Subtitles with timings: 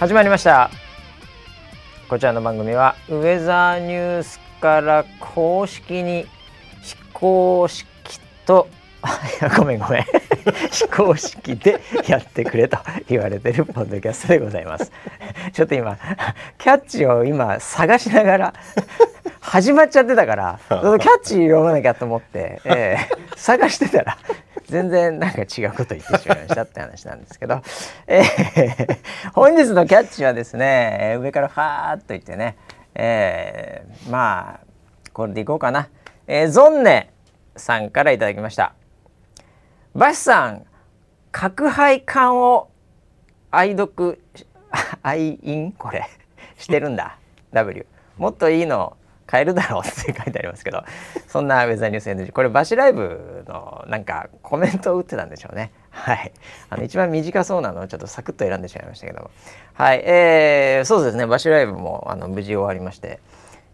[0.00, 0.70] 始まりました。
[2.08, 6.24] こちらの番組はウェザーニュースから公式に
[6.80, 7.86] 非公式
[8.46, 8.66] と
[9.58, 10.04] ごめんごめん。
[10.72, 12.78] 非公式でやってくれと
[13.10, 14.90] 言われてるポッドキャストでございます。
[15.52, 15.98] ちょっと今
[16.56, 18.54] キャッチを今探しながら
[19.40, 24.18] 始まっちゃってたから キャッチ読まなきゃと思って、えー探してたら
[24.70, 27.60] 全然なんか違うこと言ってしまいましたって話なんですけど、
[28.06, 28.98] えー
[29.34, 32.56] 本日のキャッチはですね上からファーっといってね、
[32.94, 34.66] えーまあ
[35.12, 35.88] これでいこうかな、
[36.26, 37.12] えーゾンネ
[37.56, 38.74] さんからいただきました。
[39.94, 40.64] バシさん
[41.32, 42.70] 角配管を
[43.50, 44.22] 愛読
[45.02, 46.06] 愛飲これ。
[46.56, 47.18] してるんだ。
[47.52, 47.86] W
[48.18, 48.96] もっといいの
[49.30, 50.82] 買えるだろうって書いてありますけど
[51.28, 55.72] そんなウェザーニュース NG これバシライブのなんかコメントを打ってたんでしょうね。
[55.90, 56.32] はい。
[56.68, 59.30] あの一番短そうなのをちょっとサクッと選んでしまいましたけども。
[59.74, 60.02] はい。
[60.04, 61.26] えー、そうですね。
[61.26, 63.20] バシライブもあの無事終わりまして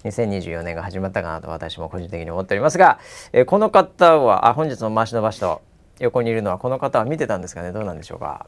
[0.05, 2.99] 2024年が始まったかなと私も個人的に思っておりますが、
[3.33, 5.63] えーこの方はあ本日の回しの場所と
[6.01, 7.73] 横にいるのはこの方は見てたんですかね。
[7.73, 8.47] どうなんでしょうか。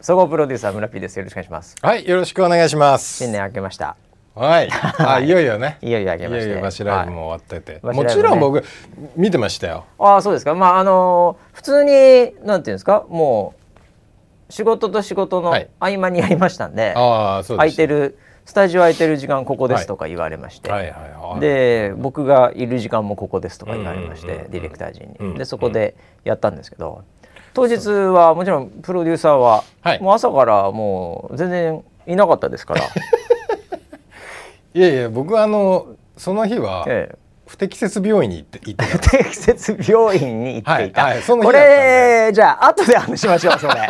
[0.00, 1.18] 総合プロデューサー村 P です。
[1.18, 1.76] よろしくお願いします。
[1.82, 3.18] はい、よろしくお願いします。
[3.18, 4.07] 新年明けました
[4.38, 5.28] はい、 あ、い。
[5.28, 5.78] よいよね。
[5.82, 6.46] いよいよ明けまして。
[6.46, 8.62] いよいよバシライブも終わってて、はいもちろん僕
[9.16, 9.84] 見てましたよ。
[9.98, 10.54] ああそうですか。
[10.54, 13.04] まああのー普通になんていうんですか。
[13.08, 13.54] も
[14.48, 15.68] う仕事と仕事のはい。
[15.80, 17.56] 合間にやりましたんで、ああ、そう。
[17.56, 18.16] 空いてる
[18.46, 20.92] スタジオ空いてる時間ここですとか言われまして、はいはい。
[20.92, 21.40] はい。
[21.40, 24.44] で僕がいる時間もここですとか言われまして、うんうんうん。
[24.46, 25.34] うんディレクター陣に、うん。
[25.34, 25.94] でそこで
[26.24, 27.02] やったんですけど
[27.54, 30.00] 当日はもちろんプロデューサーは、はい。
[30.00, 32.82] もう朝からもう全然いなかったですから、
[34.74, 37.18] いやいや、僕はあのその日はええ。
[37.48, 38.98] 不適切病院に行って行ってた。
[38.98, 41.76] 不適切病院に行っていた、はいはいその日こだったんで。
[42.26, 43.74] れじゃあ後で話しましょうそれ。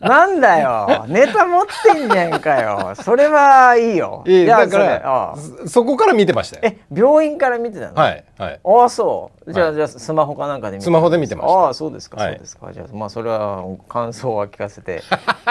[0.00, 1.04] なんだよ。
[1.08, 2.92] ネタ持ってんじゃんかよ。
[2.96, 4.22] それはいいよ。
[4.26, 5.34] いやだからあ
[5.64, 6.62] そそこから見てましたよ。
[6.64, 7.94] え病院から見てたの？
[7.94, 8.60] はいはい。
[8.62, 9.52] ああそう。
[9.52, 9.74] じゃあ、はい。
[9.76, 11.54] じゃあスマホかなんかで見てスマホで見てました。
[11.54, 12.32] ああそうですか、はい。
[12.32, 12.72] そうですか。
[12.72, 15.02] じゃあまあそれは感想は聞かせて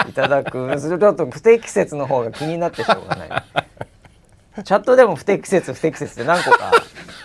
[0.08, 0.68] いただく。
[0.78, 3.28] それちょっと不適切の方が気になってしょうがない
[4.64, 6.72] チャットでも不適切不適切って何個か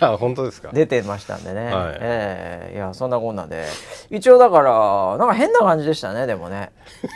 [0.00, 0.70] あ、本当ですか？
[0.72, 1.96] 出てましたんでね、はい。
[2.00, 3.64] ええいやそんなこんなで。
[4.10, 6.70] 一応だからなんか変な感じでしたねでもね。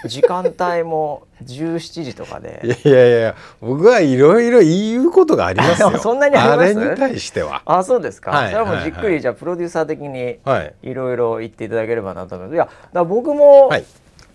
[0.07, 5.97] 時間帯も17時とか いでやいやいや、僕はいろいろ言うことがありますよ。
[5.99, 6.75] そんなにあります？
[6.75, 7.63] れに対しては。
[7.65, 9.21] あそうですか、はいそれはもうじっくり、はいはい。
[9.23, 10.75] じゃあプロデューサー的にはい。
[10.83, 12.55] いろいろ言っていただければなと思います。
[12.57, 13.85] いやだ僕も、はい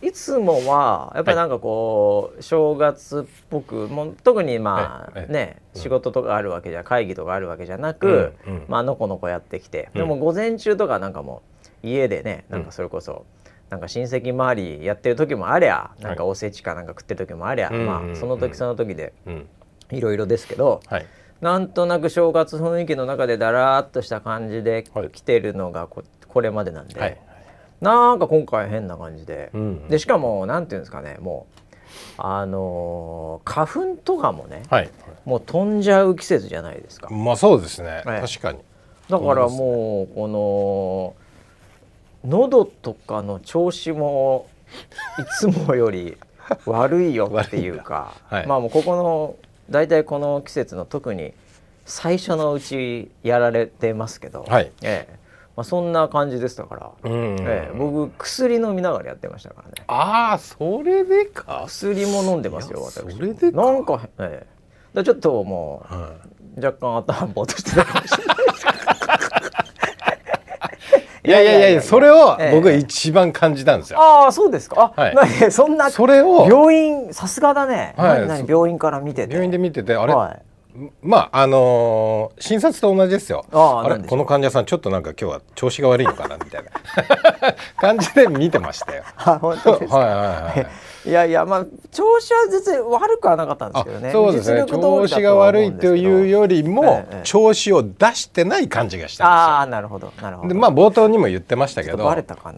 [0.02, 8.34] い、つもはやっぱりなんかこう、正月っぽくもう特にまあ、ね、仕事とかあるわけじゃ会議とかあるわけじゃなく、
[8.68, 10.00] まあのこのこやってきて、うん。
[10.00, 11.41] でも午前中とかなんかも
[11.84, 13.25] う家でねなんかそれこそ、
[13.69, 19.47] なんか親戚周りやってる時もありゃなんかおせちかなんか食ってる時もありゃ、まあその時その時でうん。
[19.91, 21.06] いろいろですけど、はい。
[21.41, 25.09] なんとなく正月雰囲気の中でだらーっとした感じではい。
[25.09, 27.18] 来てるのがここれまでなんで、はい。
[27.81, 31.57] なんか今回変な感じで、うんでしかもなんていうんですかねもう
[32.17, 34.89] あのー花粉とかもね、はい。
[35.25, 37.09] もう飛んじゃう季節じゃないですか。
[37.09, 38.03] まあそうですね。
[38.05, 38.21] ええ。
[38.21, 38.59] 確かに。
[39.09, 41.15] だからもうこ
[42.23, 44.47] の喉とかの調子も
[45.19, 46.17] いつもより
[46.65, 48.47] 悪いよっていうか、 はい。
[48.47, 49.35] まあもうここの
[49.69, 51.33] 大体この季節の特に
[51.85, 54.71] 最初のうちやられてますけど、はい。
[54.81, 55.26] ええ
[55.57, 59.73] まあ、そんな感じでしたから、うんええ僕薬飲みながらやってましたからね。
[59.88, 61.63] ああそれでか。
[61.66, 63.57] 薬も飲んでますよ私それでか。
[63.57, 64.48] なんか、ええ。
[64.94, 66.12] だちょっともは
[66.56, 68.38] う若干頭ぼーっとしてたかもしれない
[71.25, 72.56] い、いやいやいやそれをええ。
[72.56, 74.00] 僕は一番感じたんですよ。
[74.00, 74.94] ああそうですか。
[74.95, 75.15] あ、はい。
[75.15, 78.27] 何そんなそれを病院さすがだね、はい。
[78.48, 79.33] 病院から見てて。
[79.33, 80.42] 病院で見ててあれ、はい、
[81.01, 83.45] まああのー診察と同じですよ。
[83.51, 86.69] あれこの患者さんちょっとなんか今日は調子が悪いのかなみたいな
[87.77, 89.03] 感じで見てましたよ。
[89.18, 90.68] あ本当ですか、 はいはいはい。
[91.07, 94.12] いやいやまあ調子は全然悪くはなかったんですあけどね。
[94.12, 94.65] そうですね。
[94.68, 97.21] 調子が悪いというよりも、ええ。
[97.24, 100.50] 調子を出してない感じがしたんああなるほどなるほど。
[100.50, 100.62] ですよ。
[100.62, 101.98] でまあ冒頭にも言ってましたけど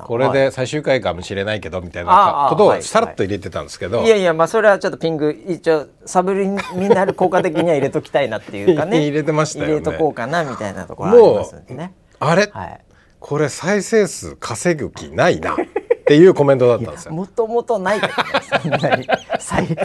[0.06, 6.60] これはで最終回かもしれないけどみたいあなことをさらっと入れてたんですけど、いやいやまあそれはちょっとピング一応サブリミ
[6.90, 9.01] ナル効果的には入れときたいなっていうかね。
[9.06, 9.72] 入れてましたよね。
[9.74, 12.81] 入れとこうかなみたいなところありますんでねあれ、はい。
[13.19, 15.56] これ再生数稼ぐ気ないな
[16.10, 17.14] っていうコメントだったんですよ。
[17.14, 18.24] もともとないけどね
[18.62, 19.08] そんなに
[19.40, 19.78] 最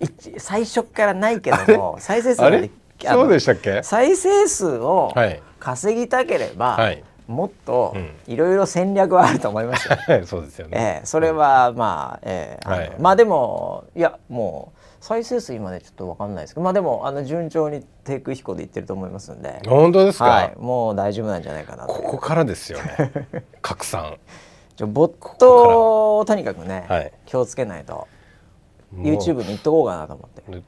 [0.00, 2.48] 一最初からないけども再生数そ
[3.24, 3.80] うでしたっけ？
[3.84, 7.04] 再生数をはい稼ぎたければ、はい。
[7.28, 8.10] もっとうん。
[8.26, 9.96] いろいろ戦略はあると思いますよ。
[10.26, 10.76] そうですよね。
[10.76, 12.92] ええそれはまあ、ええあのはい。
[12.98, 19.62] まあでもいやもう再生数今ねちょっとわかんないですけどまあでもあの順調に低空飛行でいってると思いますんで。
[19.68, 23.12] 本当ですか、はいもう大丈夫なんじゃないかなとここからですよね
[23.62, 24.16] 拡散
[24.76, 27.12] じゃボットをとにかくね、はい。
[27.26, 28.08] 気をつけないと。
[28.94, 30.50] YouTube に行っとこうかなと思って。
[30.50, 30.62] ね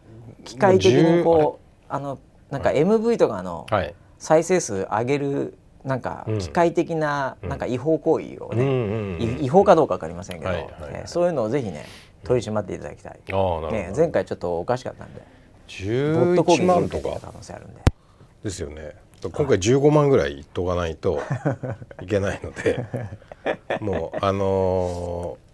[0.44, 2.18] 機械的にこうあの
[2.50, 3.94] なんか MV とかの10はい。
[4.18, 6.38] 再生数上げるなんかうん。
[6.38, 11.86] 機械的ななんか違法行為をね、違法かどうかわかりませんけど、はそういうのをぜひね
[12.24, 13.20] 取り締まっていただきたい、
[13.72, 15.20] ね、前回ちょっとおかしかったんで。
[15.66, 17.80] ボット攻撃11万とか可能性あるんで。
[18.44, 18.94] ですよね
[19.30, 21.20] 今回15万ぐらいいっとかないと
[22.02, 22.84] いけないので
[23.80, 25.44] もうあのー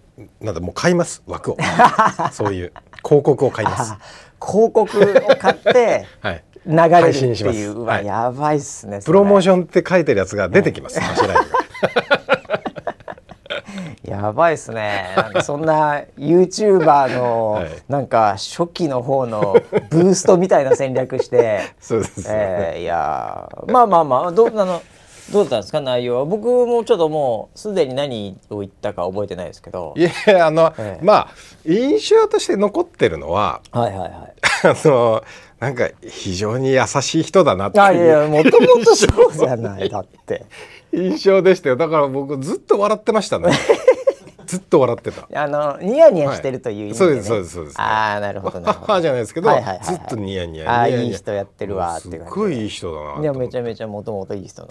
[0.40, 1.56] なんだもう買います枠を。
[2.32, 2.72] そういう
[3.02, 3.93] 広告を買います。
[3.93, 3.99] あ
[4.44, 6.44] 広告を買って はい。
[6.67, 7.84] 流れるっていう。
[7.84, 11.40] はいやばいっすねプロモーシションって書いてるやつが出てきます柱に
[14.02, 15.12] やばいっすね。
[15.17, 17.69] なんかそんな YouTuber のはい。
[17.88, 19.56] なんか初期の方の
[19.91, 21.61] ブーストみたいな戦略して。
[21.81, 23.70] そうですよね、えーいやー。
[23.70, 24.82] まあまあまあどう あの
[25.32, 26.25] どうだったんですか内容は？
[26.25, 29.94] 僕もちょっともうすでに何を言ったか覚えてないですけど。
[29.97, 31.05] いやあの、ええ。
[31.05, 31.29] まあ
[31.67, 34.11] 印象として残ってるのははいはいはい。
[34.64, 35.23] あの
[35.58, 39.91] なんか非常に優しい人だなってあいやいいうやもともとそうじゃない。
[39.91, 40.46] だって。
[40.93, 41.76] 印象でしたよ。
[41.76, 43.53] だから僕ずっと笑ってましたね
[44.50, 45.29] ずっと笑ってた。
[45.32, 47.12] あのニヤニヤしてるという意味で、ね。
[47.12, 47.14] はい。
[47.14, 47.81] そうですそうですそうです。
[47.81, 49.87] ああなるほどなるほじゃないですけど、はいはいはいはい。
[49.87, 54.67] ずっとニヤニヤああいい人やってるわってす感じっごいいい人だないやめちゃめちゃもともといい人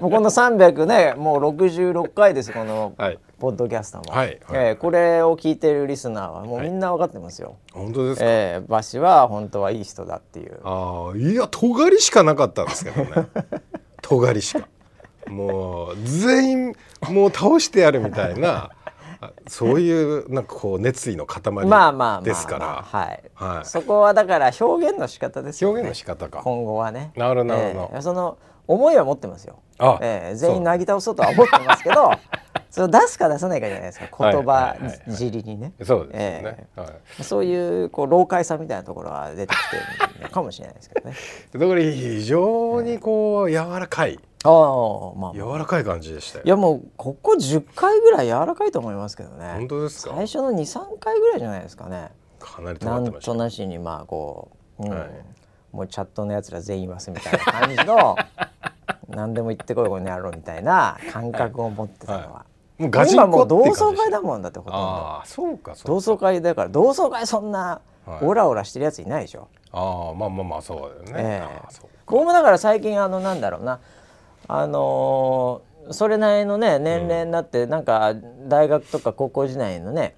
[0.00, 3.18] もうこの300ねもう66回ですこのはい。
[3.38, 4.38] ポッドキャストも、はいはい。
[4.68, 10.60] えーこれを聞いてるリスナーはもうみんな分かってますよ、本当ですか、えー、バシは本当はいい人だっていう。
[10.64, 13.10] ああいや尖りしかなかったんですけどね。
[14.00, 14.66] 尖りしか
[15.28, 16.72] もう全員
[17.10, 18.70] もう倒してやるみたいな
[19.20, 23.66] あそういうなんかこう熱意の塊まあまあまあ、ですから、はい、はい。
[23.66, 25.80] そこはだから表現の仕方ですよね。
[25.80, 26.40] 表現の仕方か。
[26.42, 27.12] 今後はね。
[27.16, 27.90] なるなるほど。
[27.94, 29.60] えーその思いは持ってますよ。
[29.78, 32.10] あえー全員なぎ倒そうとは思ってますけど
[32.74, 34.32] それを出すか出さないかじゃないですか。
[34.32, 34.74] 言葉
[35.08, 35.72] 尻にね。
[35.84, 36.84] そうですよね、は
[37.20, 37.22] い。
[37.22, 39.76] そういうこう老快さみたいなところは出てきて
[40.16, 41.14] るのかもしれないですけどね。
[41.52, 44.18] だから非常にこう柔らかい。
[44.42, 45.52] ああまあまあ。
[45.52, 46.44] 柔らかい感じでしたよ。
[46.46, 49.52] いやもうここ10回ぐらい柔らかいと思いますけどね。
[49.54, 50.14] 本当ですか？
[50.16, 52.10] 最初の23回ぐらいじゃないですかね。
[52.40, 53.30] かなりなん尖ってました。
[53.30, 54.50] となしにまあこ
[54.80, 54.90] う、うん。
[54.90, 55.10] はい。
[55.70, 58.16] もうチャットのやつら全員忘みたいな感じの
[59.08, 62.44] 何でも言ってこいこの野郎みたいな感覚を持ってたのは、は
[62.78, 64.78] もうガチン今もう同窓会だもんだってほとんど。
[64.78, 65.88] ああそうかそうか。
[65.88, 68.24] 同窓会だから同窓会そんなはい。
[68.24, 71.40] オラオラしてるやついないでしょ、ああまあまあまあそうだよね、ええ。
[71.40, 73.80] ああそうここもだから最近あのなんだろうな。
[74.46, 78.14] あのーそれなりのね年齢になって、なんか
[78.48, 80.16] 大学とか高校時代のね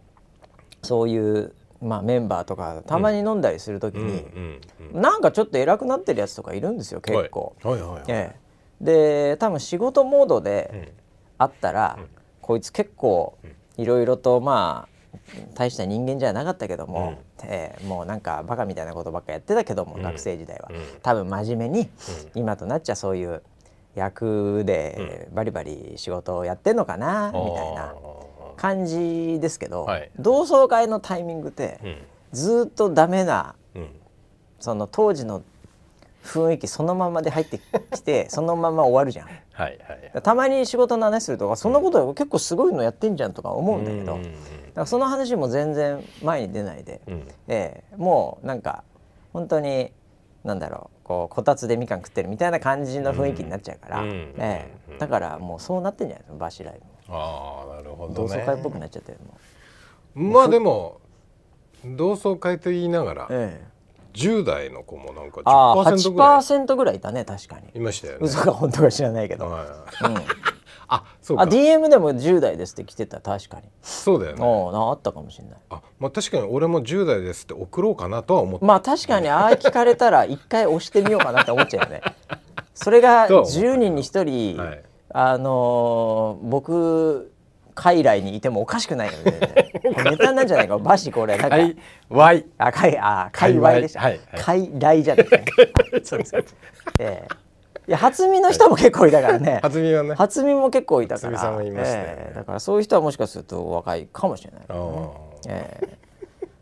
[0.83, 1.53] そういう、
[1.83, 4.25] まあ、メンバーとかたまに飲んだりするときに、
[4.93, 7.57] なんかちょっと偉くなってるやつとかいるんですよ結構。
[8.81, 10.89] で多分仕事モードでうん。
[11.39, 11.99] あったら、
[12.47, 13.37] こいつ結構
[13.77, 14.97] いろいろとまあ
[15.55, 20.03] 大した人間じゃなかったけども、ええもうなんかバカみたいなことばっかやってたけども、うん。
[20.03, 20.77] 学生時代は、うん。
[21.03, 21.91] 多分真面目に、
[22.37, 23.43] 今となっちゃそういう
[23.97, 27.95] 役でバリバリ仕事をやってんのかな、みたいな
[28.57, 30.11] 感じですけど、はい。
[30.17, 31.97] 同窓会のタイミングって、うん。
[32.31, 33.89] ずっとダメなうん。
[34.61, 35.43] その当時の
[36.27, 37.61] 雰囲気そのままで入って
[37.93, 39.27] きて そのまま終わるじゃん。
[39.27, 44.23] はいはいたまに仕事の話するとかそんなこと結構すごいのやってんじゃんとか思うんだけど、うん。
[44.23, 44.33] だか
[44.75, 47.29] らその話も全然前に出ないで、うん。
[47.49, 48.85] ええもうなんか
[49.33, 49.93] 本当に
[50.43, 54.35] なんだろうこうこたつでみかん食ってるみたいな感じの雰囲気になっちゃうから、うん。
[54.39, 54.99] ええうん。
[54.99, 58.29] だからもうそうなってんじゃないですかバシライああなるほもどね。
[58.29, 59.19] 同窓会っぽくなっちゃってる
[60.17, 61.01] もまあでも
[61.85, 63.76] 同窓会と言いながらう、ええ
[64.17, 67.69] 10代の子もなんかああ10%ぐら8%ぐらいいたね確かに。
[67.75, 68.19] いいましたよね。
[68.23, 69.65] 嘘か本当か知らないけど、はい。
[69.65, 70.17] うん、
[70.89, 73.65] あそうあか DM でも10代ですって来てた確かに。
[73.83, 74.43] そうだよね。
[74.43, 75.59] あったかもしれない。
[75.71, 78.65] あまあ確かに俺も10代ですって送ろうかなとは思って。
[78.65, 82.01] まあ確かにああ聞かれたら一回押してみようかなって思っちゃうよね。
[82.75, 83.43] それがそう。
[83.43, 84.83] 10人に1人、はい。
[85.11, 87.33] あのー僕
[87.77, 89.73] 海外にいてもおかしくないよね。
[90.11, 94.01] ネタなんじゃないかバシこれなんか、はいあ海あ海外でした。
[94.01, 95.45] はいはい海外じゃなくて、
[96.03, 96.37] そうです。
[96.99, 97.29] ええ
[97.89, 99.61] いや初見の人も結構いたからね。
[99.63, 100.15] 初見はね。
[100.15, 101.39] 初見も結構いたから。
[101.39, 104.63] 初見さんもいましたよねええだからそういう人はもしかすると若いかもしれない。
[105.49, 106.07] ええ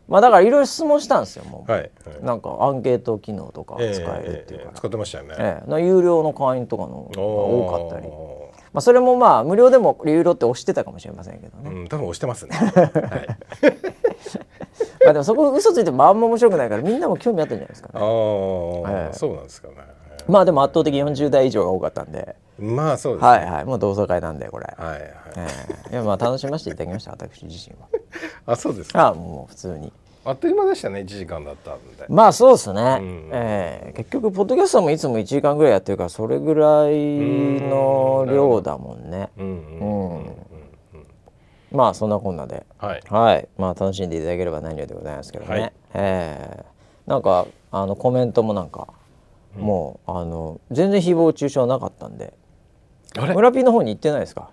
[0.07, 1.71] まあだからいろいろ質問したんですよもう。
[1.71, 1.89] はいはい。
[2.21, 5.35] なんかアンケート機能とか使えるっていうか使ってましたよね。
[5.39, 8.07] ええな有料の会員とかの多かったり、
[8.75, 12.51] まあ、それもまあ無料でも有料って押してたかもしれませんけどね、うん多分押してますね。
[12.59, 13.27] はい。
[15.05, 18.05] まあでもそこ嘘ついてもあんま面白くないからみんなも興味あったんじゃないですかあね。
[18.85, 19.75] あ、ええそうなんですかね。
[20.27, 22.35] まあでも圧倒的に40代以上が多かったんで。
[22.59, 23.29] まあそうですね。
[23.29, 23.65] はいはい。
[23.65, 25.01] もう同窓会なんでこれ、はいはい、
[25.37, 25.47] え
[25.91, 27.87] えいやまあ楽しませていただきました私自身は。
[28.53, 29.07] あそうですか。
[29.07, 29.93] あもう普通に
[30.25, 32.05] あっという間でしたね1時間だったんで。
[32.09, 33.29] まあそうですね、ん。
[33.31, 33.93] ええ。
[33.95, 39.29] 結局ポッドキャストもいつも1時間ぐらいやってるからそれぐらいの量だもんね。
[39.37, 39.79] うんうん。
[39.79, 40.17] うん。
[40.17, 40.35] うん
[41.71, 42.65] まあそんなこんなで。
[42.77, 43.01] はい。
[43.09, 43.47] はい。
[43.57, 45.73] まあ楽しんでいただければ何よりでございますけどね、はい。
[45.93, 46.65] ええ。
[47.05, 48.87] なんかあのコメントもなんか、
[49.57, 52.33] もうあの全然誹謗中傷なかったんで。
[53.17, 53.33] あれ？
[53.33, 54.49] 村 P の方に行ってないですか？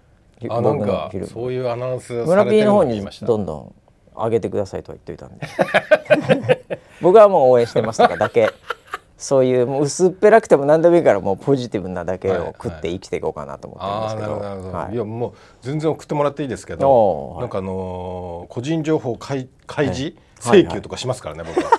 [0.49, 3.75] あなんかそういうアナウンスさ村れ P てるの方にどんどん
[4.15, 6.65] 上げてくださいとは言っといたんで。
[7.01, 8.51] 僕はもう応援してますとかだけ。
[9.23, 14.95] そういうもう薄っぺらくても何でもいいからもうポジティブなだけを食って生きていこうかなと思ってるんでああすけど、なるほどなるほど、はい。
[14.95, 17.41] い、やもう全然送ってもらっていいですけおどーはい。
[17.43, 20.63] なんかあのー個人情報開開示、はい。
[20.65, 21.71] 請求とかしますからね、僕は。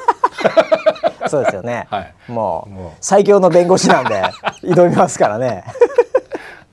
[1.28, 2.14] そうですよね、はい。
[2.30, 2.92] もうもう。
[3.02, 4.24] 最強の弁護士なんで
[4.62, 5.66] 挑みますからね。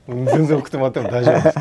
[0.07, 1.57] う ん全然送ってもらっても大丈夫です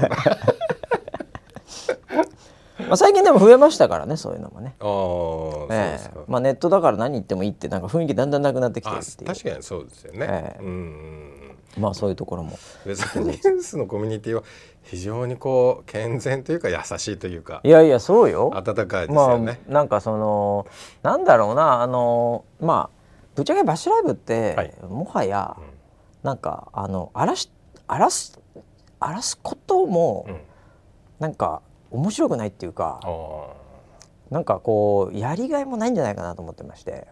[2.91, 4.75] まあ最近でも増えましたからねそういうのもね。
[4.81, 9.27] ああそうでえすか、えまあ、ネットだから何言ってもいいってなんか雰囲気だんだんなくなってきてるあっていう。
[9.29, 10.63] 確かにそうですよね、ええ。
[10.63, 12.59] うんうんまあそういうところも。
[12.85, 14.43] ウェザーニュースのコミュニティは
[14.83, 17.61] 非常にこう健全というか優しいというか。
[17.63, 18.51] いやいやそうよ。
[18.53, 20.67] 温かいですまよね、あなんかその
[21.03, 23.01] なんだろうなあのまあ
[23.37, 24.75] ぶっちゃけバッシュライブって、はい。
[24.83, 25.57] もはや、
[26.25, 27.51] なんかあの荒らし
[27.87, 28.41] 荒らす
[28.99, 30.41] 荒らすことも、うん。
[31.21, 33.53] なんか面白くないっていうかあ
[34.31, 37.09] なんかこうやりがいもないんじゃないかなと思ってまして。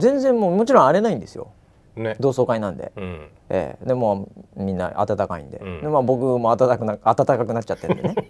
[0.00, 1.52] 全然もうもちろん荒れないんですよ。
[1.96, 2.16] ね。
[2.20, 2.92] 同窓会なんで。
[2.96, 3.28] うん。
[3.48, 5.80] ええ、でもみんな温かいんで,、うん。
[5.80, 8.14] でまあ、僕も温かくな温かくなっちゃってるんでね。
[8.14, 8.28] だか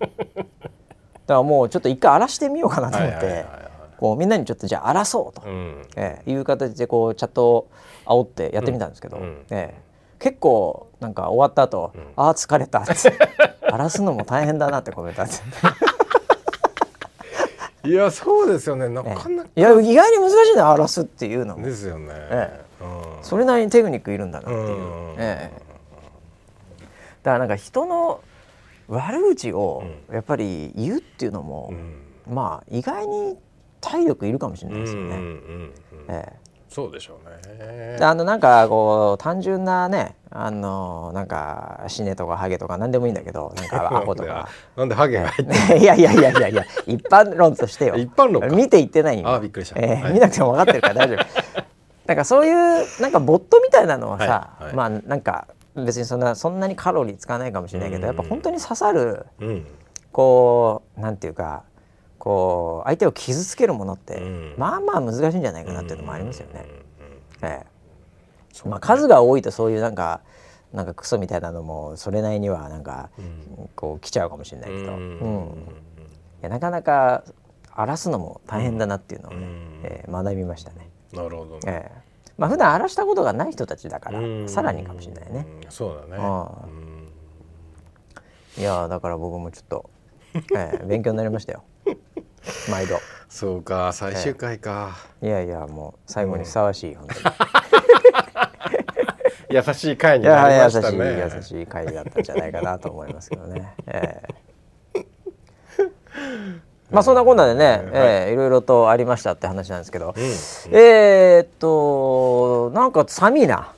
[1.27, 3.45] らもうちょっと一回荒らしてみようかなと思って
[3.99, 5.83] こうみんなにちょっとじゃあ荒らそうと、うん。
[5.97, 6.31] ええ。
[6.31, 7.69] いう形でこうチャットを
[8.05, 9.23] 煽ってやってみたんですけど、うん。
[9.23, 9.45] うん。
[9.51, 9.86] ええ
[10.19, 12.01] 結構なんか終わった後、ん。
[12.17, 12.95] ああ疲れた」っ て
[13.63, 15.35] 荒らすのも大変だなってコメントあって。
[17.89, 18.89] いやそうですよね。
[18.89, 19.49] なかなか。
[19.55, 21.65] いや意外に難しいな荒らすっていうのも。
[21.65, 22.85] ですよね、えう
[23.21, 23.25] ん。
[23.25, 24.73] それなりにテクニックいるんだなっていう、う
[25.13, 25.15] ん。
[25.19, 25.63] ええ。
[27.23, 28.21] だからなんか人の
[28.89, 32.35] 悪口をやっぱり言うっていうのも、うん。
[32.35, 33.39] まあ意外に
[33.81, 35.17] 体力いるかもしれないですよね。
[35.17, 35.73] うんうんうん
[36.09, 36.33] え
[36.69, 37.97] そうでしょうね。
[38.01, 44.49] あのなんかこう単純なねあのなんか死ねとかハゲとか何でもいいんだけどなんか アホとか。
[44.77, 47.95] なんでハゲが入って いやいやいやいやいや一般論としてよ。
[47.97, 48.49] 一般論か。
[48.49, 49.81] 見て言ってないよあびっくりした。
[49.81, 50.13] ええはい。
[50.13, 51.65] 見なくても分かってるから大丈夫。
[52.07, 54.75] なんかそういうなんかボットみたいなのはさ、はいはい。
[54.75, 59.67] まあなんか別にそんなそんなにカロリー使わないかもしれないけどやっぱ本当に刺さるうん。
[60.13, 61.63] こうなんていうか
[62.27, 64.55] こう相手を傷つけるものって、うん。
[64.59, 66.67] まあまあ難しいんじゃないかなっていうのもありますよね。
[67.41, 68.69] ええ。
[68.69, 70.23] まあ、数が多いとそういうなんか
[70.73, 73.11] なんかクソみたいなのもそれなりにはなんか、
[73.77, 75.19] こう来ちゃうかもしれないけど、うん。
[75.21, 75.49] うん。
[76.41, 77.23] いやなかなか
[77.71, 79.81] 荒らすのも大変だなっていうのをね、うん。
[79.85, 80.91] ええ学びましたね。
[81.13, 81.55] なるほど。
[81.55, 82.03] ねええ。
[82.39, 84.49] まあ普段荒らしたことがない人たちだから、うん。
[84.49, 85.47] さらにかもしれないね。
[85.63, 86.21] うんそうだね
[88.59, 89.91] いやだから僕もちょっと、
[90.57, 91.63] ええ勉強になりましたよ
[92.71, 92.99] 毎度。
[93.29, 94.97] そうか最終回か。
[95.23, 97.35] いやいやもう最後にふさわしい、本当に。
[99.67, 101.31] 優しい回いになりましたね。
[101.37, 103.75] 優しい会だったんじゃないかなと思いますけどね。
[103.87, 104.47] ええ。
[106.91, 110.15] まあそんなこんなでね、ええいろいろとありましたって話なんですけど、
[110.71, 113.73] えーっとなんか寒いな。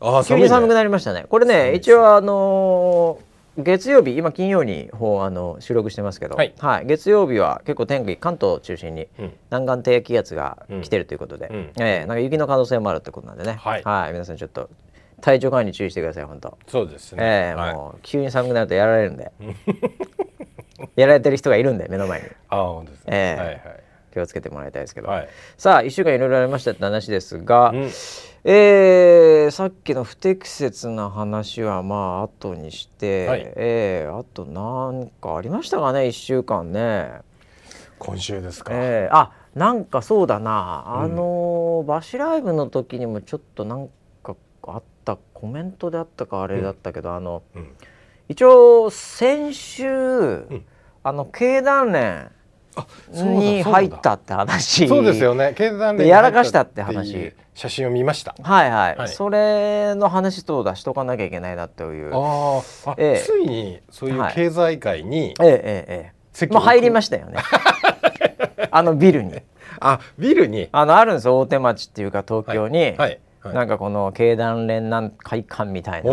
[0.00, 1.26] ああ急に寒くななりましたね。
[1.28, 1.74] これね。
[1.74, 6.54] 一応あのー月曜日今金曜にあの収録してますけど、はい。
[6.86, 9.32] 月曜日は結構天気関東を中心にうん。
[9.50, 11.56] 南岸低気圧が来てるということで、うん。
[11.80, 14.12] ええなんか雪の可能性もあるってことなんでね、はい。
[14.12, 14.68] 皆さんちょっと
[15.20, 16.58] 体調管理注意してください本当。
[16.66, 17.22] そうですね。
[17.22, 17.74] ええはい。
[17.74, 19.30] もう急に寒くなるとやられるんで。
[20.96, 22.26] やられてる人がいるんで目の前に。
[22.48, 23.06] ああ本当ですね。
[23.08, 23.40] ええ。
[23.40, 23.60] はいはい。
[24.12, 25.28] 気をつけてもらいたいですけど、はい。
[25.56, 27.90] さあ1週間いろいろありましたって話ですが、うん
[28.46, 33.52] えーさっきの不適切な話はまあ後にして、はい。
[33.56, 37.20] えーあと何かありましたかね？1週間ね。
[37.98, 38.72] 今週ですか。
[38.74, 43.88] えーあなんかそうだな、あのーバシライブの時にもちょっとなん
[44.22, 44.36] か
[44.66, 47.70] あったコメントであったかあれだったけど、あのうん。
[48.28, 49.86] 一応先週、
[51.02, 52.30] あの経団連
[53.12, 54.88] に入ったって話。
[54.88, 55.54] そうですよね。
[55.56, 57.32] 経団連でやらかしたって話。
[57.54, 58.34] 写真を見ました。
[58.42, 59.08] はいはい、はい。
[59.08, 62.10] それの話と出しとかなきゃいけないなという。
[62.14, 62.62] あ
[62.98, 63.22] ええ。
[63.24, 65.52] ついにそういう経済界にえええ
[65.88, 66.46] えええ。
[66.52, 67.38] もう入りましたよね。
[68.70, 69.40] あのビルに。
[69.78, 70.68] あビルに。
[70.72, 71.38] あのあるんですよ。
[71.38, 72.96] 大手町っていうか東京に、はい。
[72.96, 73.18] はい
[73.52, 76.12] なんかこの経団連なん会館みたいな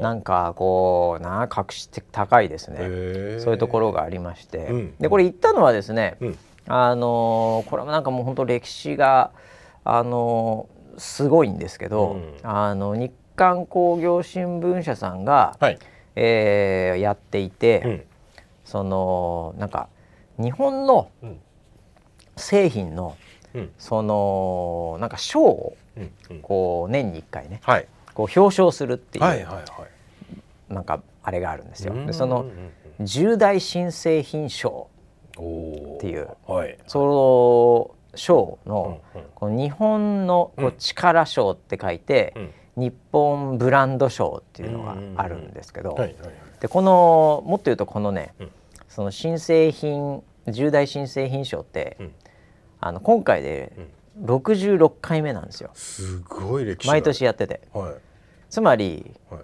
[0.00, 2.78] なんかこうな格式高いですね。
[3.40, 4.94] そういうところがありまして、うん。
[4.98, 6.38] でこれ行ったのはですね、うん。
[6.68, 9.32] あのーこれもなんかもう本当歴史が
[9.84, 12.34] あのーすごいんですけど、うん。
[12.42, 15.78] あの日刊工業新聞社さんが、はい。
[16.14, 18.04] えーやっていて、うん。
[18.64, 19.88] そのなんか
[20.38, 21.40] 日本のうん。
[22.36, 23.16] 製品の
[23.54, 23.70] うん。
[23.78, 25.76] そのなんか賞を
[26.42, 27.88] こう年に1回ねはい。
[28.14, 29.24] こう表彰するっていう、
[30.68, 31.92] なんかあれがあるんですよ。
[31.94, 32.06] うん。
[32.06, 32.46] でその
[33.00, 34.88] 重大新製品賞
[35.32, 35.34] っ
[36.00, 36.78] ていうはい。
[36.86, 39.00] その賞の
[39.34, 42.50] この日本のこううん力賞って書いて、うん。
[42.74, 45.94] 日本ブランド賞っていうのがあるんですけど、
[46.60, 48.50] でこのもっと言うとこのね、うん。
[48.88, 52.12] その新製品重大新製品賞って、うん。
[52.80, 53.72] あの今回で
[54.22, 55.70] 66回目なんですよ。
[55.74, 57.60] すごい歴史だ毎年やってて。
[57.72, 57.94] はい。
[58.50, 59.40] つまりはい。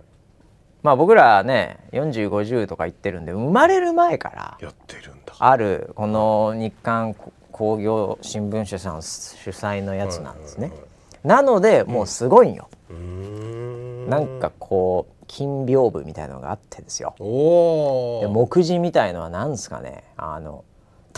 [0.82, 5.34] まあ僕らね4050とか言ってるんで生まれる前からやってるんだ。
[5.38, 7.14] あるこの日刊
[7.50, 10.68] 工業新聞社さん主催のやつなんですね。
[10.68, 10.88] はいはいはい。
[11.24, 14.08] なのでもうすごいんよ、うーん。
[14.08, 17.16] なんかこう金屏風みたいなのがあってですよ。
[17.18, 20.04] おおで目次みたいのは何ですかね。
[20.16, 20.64] あの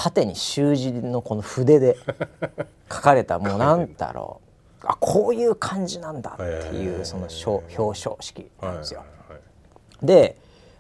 [0.03, 1.97] 縦に習字のこの筆で
[2.91, 4.87] 書かれたもうなんだろう。
[4.87, 9.01] あこういう感じなんだっていうその賞表彰式なんですよ。
[9.01, 9.21] はいはい
[10.03, 10.37] で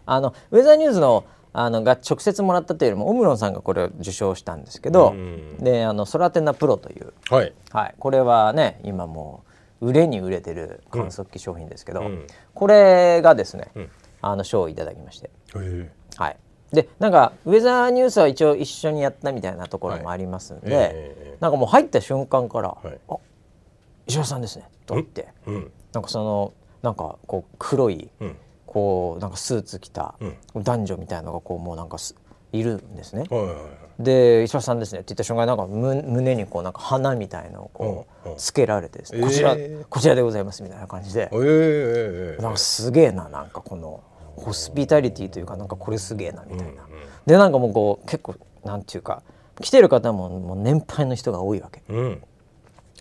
[0.06, 5.59] あのウェザーニューズのあのが直接もらったというよりもオムロンさんがこれを受賞したんですけどうん。
[5.59, 7.44] であのソラテナプロという、はい。
[7.44, 7.52] はい。
[7.72, 9.44] はい、これはね今も
[9.80, 12.26] う売れに売れてる観測器商品ですけど、うん。
[12.54, 13.90] これがですね、うん。
[14.22, 15.30] あの賞をいただきまして。
[15.56, 16.37] へはい、
[16.72, 22.98] でなんかウェザーニュースは一応一緒にやったみたいなところもありますんで、えええなんかもう入った瞬間から「はい。
[23.09, 23.16] あ
[24.06, 25.28] 石原さんですね」と言って。
[25.46, 25.72] えうん。
[25.92, 26.52] なんかその
[26.83, 28.37] なんかこう黒いうん。
[28.66, 30.62] こうなんかスーツ着たうん。
[30.62, 32.14] 男女みたいのがこうもうなんかす
[32.52, 33.24] いるんですね。
[33.30, 33.64] はいはいはい
[34.00, 38.38] で石原さんですねって言った瞬間なんかむ胸にこうなんか花みたいのをこうんううん。
[38.38, 39.56] つけられてですね、えーこちら
[39.90, 42.42] こちらでございますみたいな感じで、ええええ。
[42.42, 44.00] なんかすげえななんかこの
[44.40, 47.00] ホスピタリティというかなんかこれすげえなみたいな、うんうん。
[47.26, 49.22] でなんかもうこう結構なんていうか
[49.61, 51.83] 来てる方ももう年配の人が多いわけ。
[51.88, 52.22] うん。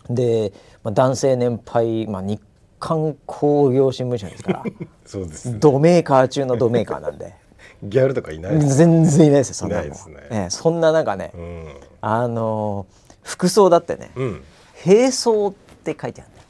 [0.08, 2.40] で、まあ、男性年配、まあ、日
[2.78, 4.64] 刊工業新聞社ですから。
[5.06, 7.34] そうですドメーカー中のドメーカーなんで。
[7.82, 8.58] ギャルとかいない。
[8.58, 9.84] です全然いないですよそんなの。
[9.86, 10.04] いないね。
[10.30, 11.66] ええそんな中ね、うん。
[12.00, 14.42] あのー服装だってねうん
[14.84, 16.46] 「並装」って書いてあるんだよ。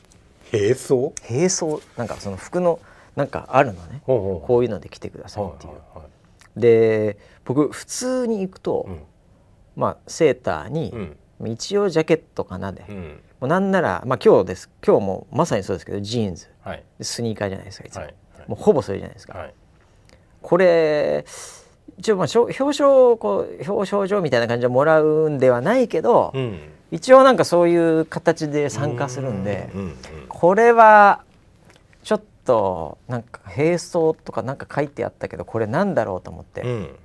[0.53, 2.81] 並走並装なんかその服の
[3.17, 4.03] なんかあるのね。
[4.07, 5.73] こういうので着てくださいっていう。
[6.57, 9.01] で僕普通に行くと、うん。
[9.77, 11.15] まあセーターに、
[11.47, 12.83] 一応ジャケットかなで、
[13.41, 14.71] もうなんならまあ今日です。
[14.85, 16.49] 今日もまさにそうですけどジーンズ。
[16.63, 16.85] はい。
[17.01, 18.15] スニーカーじゃないですかいつも、はい。
[18.49, 19.55] もうほぼそれじゃないですか、はい。
[20.43, 21.25] これ
[21.99, 26.59] 一応まあ表彰こう表彰状みたいな感じでもらうんではないけど、うん。
[26.91, 29.71] 一応なんかそういう形で参加するんで、
[30.29, 31.23] これは
[32.51, 36.97] となんか並走とかなんか書いてあったけどこれなんだろうと思ってうん。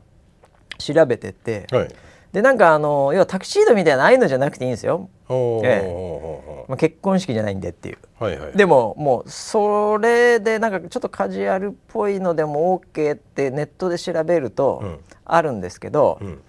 [0.77, 1.95] 調べてって、はい。
[2.33, 6.65] でなんかあの要はタキシードみたいなああいうのじゃなくていいんですよ、ええ。
[6.67, 7.97] まあ、結婚式じゃないんでっていう。
[8.19, 8.57] はいはい。
[8.57, 14.99] でももうそれでなんかちょっとカジュアルっぽいのでも OK ってネットで調べるとうん。
[15.23, 16.41] あるんですけど、うん。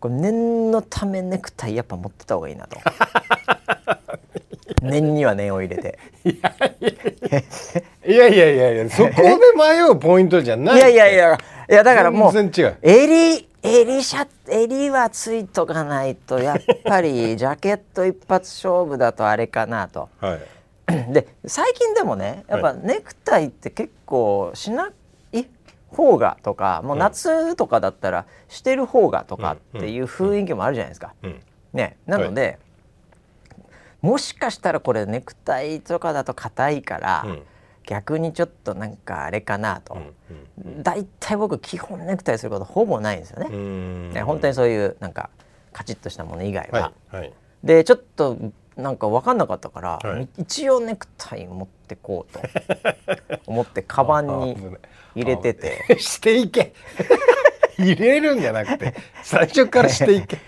[0.00, 2.78] これ念のためネクタイやっぱ持ってた方がいいなと
[4.80, 5.98] 念には念を入れて。
[8.06, 8.72] いやいやいや。
[8.72, 10.76] いやそこで迷うポイントじゃない。
[10.76, 11.38] いやいやいや。
[11.70, 12.76] いやだからもう全然違う。
[12.82, 20.08] 襟襟シャ襟はついとかないとやっぱり ジャケット一発勝負だとあれかなと。
[20.20, 21.12] はい。
[21.12, 24.90] で最近でもねやっぱネクタイって結構しな
[25.32, 25.46] い
[25.88, 31.14] 方がとかもう夏とかだったらしてる方がとかっていう雰囲気もあるじゃないですか。
[31.22, 31.40] うん。
[31.72, 32.58] ね、なので、
[34.02, 37.42] もしかしたらこれネクタイとかだと硬いから、うん。
[37.86, 39.94] 逆にちょっとなんかあれかなと。
[39.94, 44.22] うんだいたい僕基本ネクタイすることほぼないんですよね。
[44.22, 45.30] 本当にそういうなんか
[45.72, 46.92] カチッとしたもの以外は。
[47.08, 47.32] はいはい。
[47.64, 48.36] でちょっと
[48.76, 50.28] なんか分かんなかったから、はい。
[50.38, 52.40] 一応ネクタイ持ってこうと。
[53.46, 54.56] 思ってカバンに
[55.16, 55.82] 入れてて。
[55.98, 56.74] していけ。
[57.78, 60.38] 入れるんじゃなくて最初からしていけ。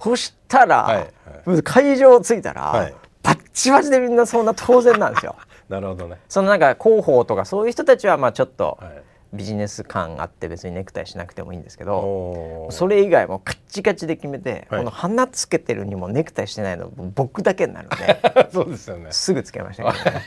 [0.00, 1.62] そしたら、はい。
[1.62, 5.36] 会場着いたら、はいバッチバチでみんなそんな当然なんですよ。
[5.68, 6.18] なるほどね。
[6.28, 9.02] そのなんか広報とかそういう人たちはまあちょっと、はい。
[9.34, 12.70] ビジネス感あって別にネクタイしなくてもいいんですけどおー。
[12.70, 14.80] それ以外もカッチカチで決めて、はい。
[14.80, 18.20] この鼻つけてるにもネクタイしてないの僕だけになるので
[18.52, 19.10] そうですよね。
[19.10, 20.22] すぐつけましたけどね。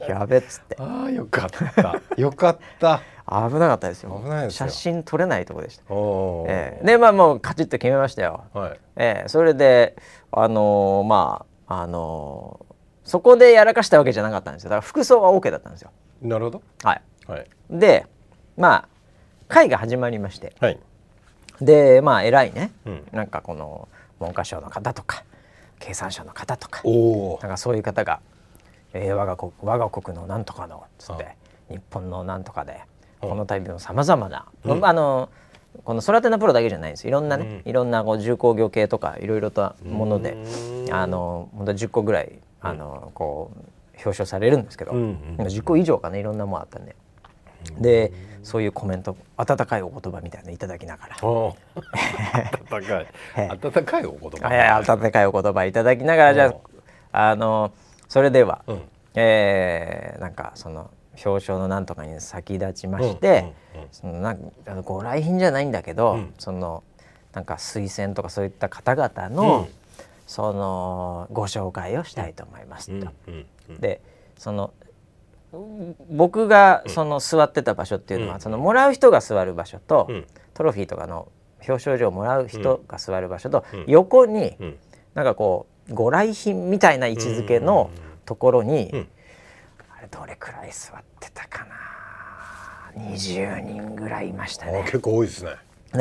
[0.08, 0.76] やべっつって。
[0.80, 2.00] ああよかった。
[2.16, 3.02] よかった。
[3.26, 4.20] 危なかったですよ。
[4.22, 4.68] 危ないですよ。
[4.68, 6.86] 写真撮れないとこでした、ええ。
[6.86, 8.80] でまあもうカチッと決めましたよ、はい。
[8.96, 9.96] ええそれで
[10.30, 12.72] あのーまああのー
[13.04, 14.70] そこでやらかしたわけじゃなかったんですよ。
[14.70, 15.90] だから服装は OK だったんですよ。
[16.22, 16.62] なるほど。
[16.84, 17.02] はい。
[17.26, 17.46] はい。
[17.68, 18.06] で
[18.56, 18.88] まあ
[19.48, 20.54] 会が始まりまして。
[20.60, 20.78] はい。
[21.60, 23.06] でまあ偉いね、うん。
[23.10, 23.88] なんかこの
[24.20, 25.24] 文科省の方とか
[25.80, 28.20] 経産省の方とかなんかそういう方が
[28.94, 31.30] 「えー我が国我が国のなんとかの」つっては
[31.70, 32.82] 日本のなんとかで
[33.20, 33.28] うん。
[33.30, 34.84] この度のさまざまな、うん。
[34.86, 35.28] あの
[35.84, 37.70] この空手のプロだけじゃないんですいろんなね、うん。
[37.70, 40.94] いろんなこう重工業系とかいろいろとものでうん。
[40.94, 43.58] あの本当10個ぐらいあの、こう
[43.96, 45.46] 表彰されるんですけど、うんうん。
[45.46, 46.94] 10個以上かねいろんなものあったんで。
[47.78, 51.16] でそういうコメント温かいお言葉みたいなのいただきながら。
[51.22, 51.52] 温
[52.84, 53.06] かい。
[53.36, 53.68] ええ。
[53.68, 54.82] 温かいお言葉。
[54.84, 56.60] 温かいお言葉いただきながらじゃお
[57.12, 57.70] ああの
[58.08, 58.82] それでは、うん。
[59.14, 60.90] えーなんかその
[61.24, 63.52] 表彰のなんとかに先立ちまして、
[63.90, 66.34] そのなんご来賓じゃないんだけど、うん。
[66.38, 66.82] その
[67.32, 69.68] なんか推薦とかそういった方々の、うん。
[70.26, 73.08] そのご紹介をしたいと思いますと。
[73.80, 74.00] で
[74.38, 74.72] その
[75.52, 75.96] うん。
[76.10, 78.40] 僕がその座ってた場所っていうのは、うん。
[78.40, 80.26] そのもらう人が座る場所と、うん。
[80.54, 81.28] トロフィーとかの
[81.60, 83.84] 表彰状をもらう人が座る場所と、うん。
[83.86, 84.78] 横にうん。
[85.14, 87.90] なんかこうご来賓みたいな位置づけの
[88.24, 89.06] ところに、
[90.02, 91.74] れどれくらい座ってたかな。
[93.00, 94.82] 20人ぐらいいましたね。
[94.84, 95.52] 結構多いですね。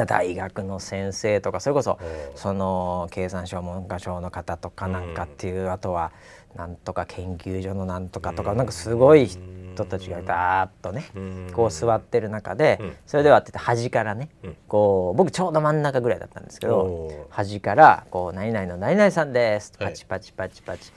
[0.08, 2.00] 大学の先生とかそれこそ
[2.36, 6.12] その経産省文科省の方とかなんかっていう、あとは
[6.56, 11.52] なんとか研究所のなんとかとか、なんかすごい人たちがダーッとね、うん。
[11.54, 12.96] こう座ってる中で、うん。
[13.06, 14.58] それではって言って端からね、うん。
[14.68, 19.92] こう僕ちょうど真ん中ぐらいだったんですけど端からこう「何々の何々さんです」はい。
[19.92, 20.92] パチパチパチパチ、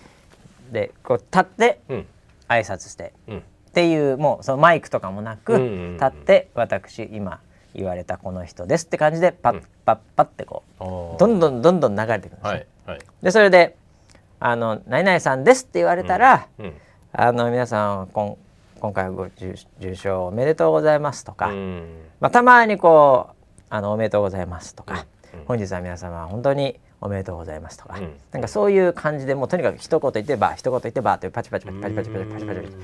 [0.71, 2.07] でこう立ってうん
[2.49, 3.13] 挨拶して。
[3.29, 3.39] うん。
[3.39, 3.43] っ
[3.75, 7.41] ていうもうそのマイクとかもなく、うんうんうん立って私今
[7.75, 9.63] 言われたこの人ですって感じでパッうん。
[9.85, 12.51] パッパッってこうどんどんどんどん流れてくるんですよ。
[12.51, 12.99] はいはい。
[13.23, 13.77] でそれで
[14.41, 16.73] 「あの何々さんです」って言われたら「うん
[17.13, 18.37] あの皆さんこん
[18.81, 22.03] 今回ご受受賞おめでとうございます」とか、うん。
[22.21, 23.35] まあ、たまにこう
[23.71, 25.47] あの「おめでとうございます」とか、うんうん。
[25.47, 28.15] 本日は皆様本当におめでとうございます」とか、うん。
[28.33, 32.77] なんかそういう感じでもうとにかく一言言ってば一言言ってばってパチパチパチパチパチパチパチパチパチ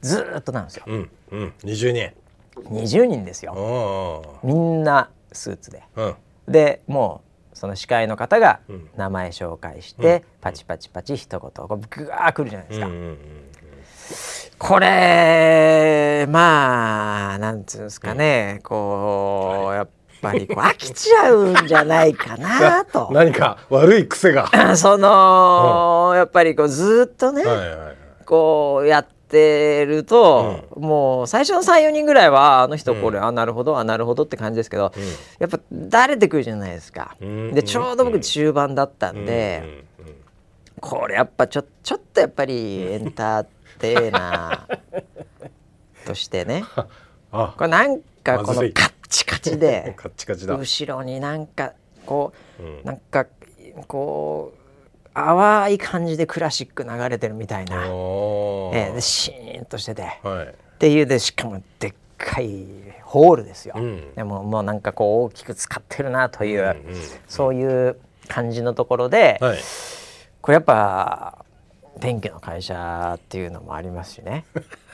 [0.00, 0.84] ずーっとなんですよ。
[0.86, 1.10] うん。
[1.30, 1.54] うん。
[1.62, 2.12] 20人
[2.70, 3.52] 20人ですよ。
[4.42, 5.84] あみんなスーツで。
[5.94, 6.52] あうん。
[6.52, 8.90] でもうその司会の方がうん。
[8.96, 10.22] 名前紹介して、うん。
[10.40, 12.86] パチパチパチ一言こうぐわー来るじゃないですか。
[12.86, 13.18] うんうんうん
[14.58, 19.88] これまあなんつうんですかね、こうやっ
[20.20, 23.10] ぱりこう飽きちゃうんじゃないかなと。
[23.14, 24.46] 何か悪い癖が。
[24.46, 27.96] は その、やっぱりこうずっとね、いはいはい。
[28.24, 34.92] こうやってると、もう最初の34人ぐらいはあの人これ、あなるほどあなるほどって感じですけど、
[35.38, 37.16] やっぱ慣れてくるじゃないですか。
[37.20, 37.54] うん。
[37.54, 39.62] でちょうど僕中盤だったんで、
[39.98, 40.06] うん。
[40.06, 40.10] うん。
[40.10, 40.16] うん。
[40.80, 43.46] これやっぱちょちょっとやっぱりエンター
[43.78, 46.64] テイナーとしてね。
[47.32, 47.54] あ。
[47.56, 49.94] これなんかこのカッチカチで。
[49.98, 50.54] カッチカチだ。
[50.54, 51.72] 後ろになんか
[52.04, 52.80] こう、うん。
[52.84, 53.26] なんか
[53.86, 58.92] こう淡い感じでクラシック流れてるみたいな、ええ。
[58.94, 60.02] でシーンとしてて。
[60.02, 60.54] っはい。
[60.78, 62.66] ていうでしかもでっかい
[63.02, 64.14] ホールですよ、うん。
[64.14, 66.76] でももうなんかこう大きく使ってるなという、うんうん。
[67.26, 67.96] そういう
[68.28, 69.58] 感じのところで、はい。
[70.42, 71.44] これやっぱ
[71.98, 74.44] 電気の会社っていうのもありますしね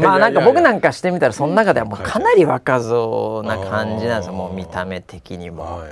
[0.00, 4.32] まあなんか僕なんかしてみたらその中ではもうかなり若造な感じなんですよ。
[4.32, 5.82] もう見た目的にも。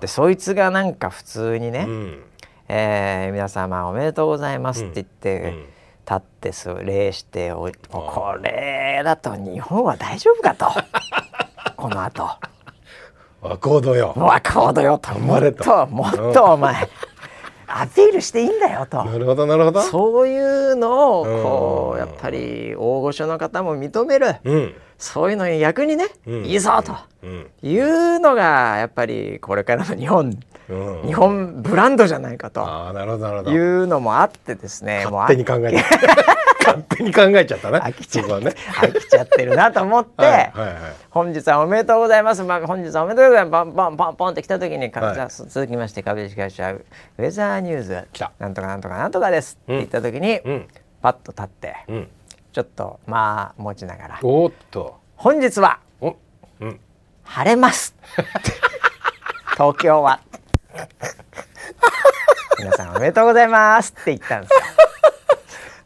[0.00, 2.22] でそいつがなんか普通にね、うん。
[2.68, 5.66] えー皆様おめでとうございます」って言って、うん。
[6.10, 10.66] 立ってす礼しておいこれだと日本は大丈夫かと。
[11.76, 12.24] この後。
[13.42, 14.12] アコードよ。
[14.16, 16.88] もうアコードよともっともっとお前
[17.72, 19.04] アピールしていいんだよと。
[19.04, 19.80] なるほどなるほど。
[19.82, 21.98] そういうのをこううん。
[22.00, 24.36] やっぱり大御所の方も認める。
[24.44, 24.74] うん。
[24.98, 26.44] そういうのに役にね、うん。
[26.44, 27.46] いいぞとうん。
[27.62, 30.38] いうのがやっぱりこれからの日本
[30.70, 31.06] うん。
[31.06, 32.62] 日本ブランドじゃないかと。
[32.62, 33.50] ああなるほどなるほど。
[33.50, 35.04] いうのもあってですね。
[35.10, 38.54] 勝手に考えちゃった勝手に考えちゃったね飽きちゃそこはね。
[38.74, 40.52] 飽きちゃってるなと思って、はい
[41.10, 43.64] 本日はおめでとうございます、まあ、本日はおめでとうございます。
[43.64, 45.28] ポンポンポンポンって来た時に、かはい。
[45.28, 48.08] 続きまして株式会社ウェザーニューズ。
[48.12, 48.32] 来た。
[48.38, 49.58] なんとかなんとかなんとかです。
[49.64, 50.68] って言った時に、うん。
[51.02, 52.08] パッと立って、うん。
[52.52, 54.18] ちょっとまあ持ちながら。
[54.22, 54.98] おーっと。
[55.16, 56.16] 本日はお
[56.60, 56.80] うん。
[57.24, 57.94] 晴れます。
[59.54, 60.20] 東京は
[62.58, 64.60] 皆さんおめでとうございますって言ったんですよ。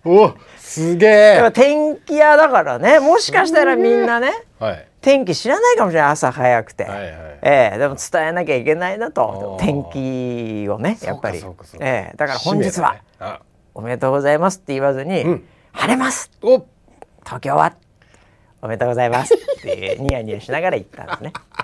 [0.04, 1.50] おすげえ。
[1.52, 4.86] 天気屋だからねもしかしたらみんなねはい。
[5.00, 7.12] 天気知らないかもしれない朝早くて、はいはい。
[7.42, 9.56] ええでも伝えなきゃいけないなと。
[9.60, 11.42] 天気をねやっぱり。
[11.80, 13.38] ええだから本日は、ね。
[13.74, 16.30] おめでとうございますって言わずに、うん晴れます。
[16.40, 16.62] 東
[17.40, 17.74] 京は
[18.62, 21.32] おめでとうございますってニヤニヤしながら言ったんですね。
[21.32, 21.63] 伝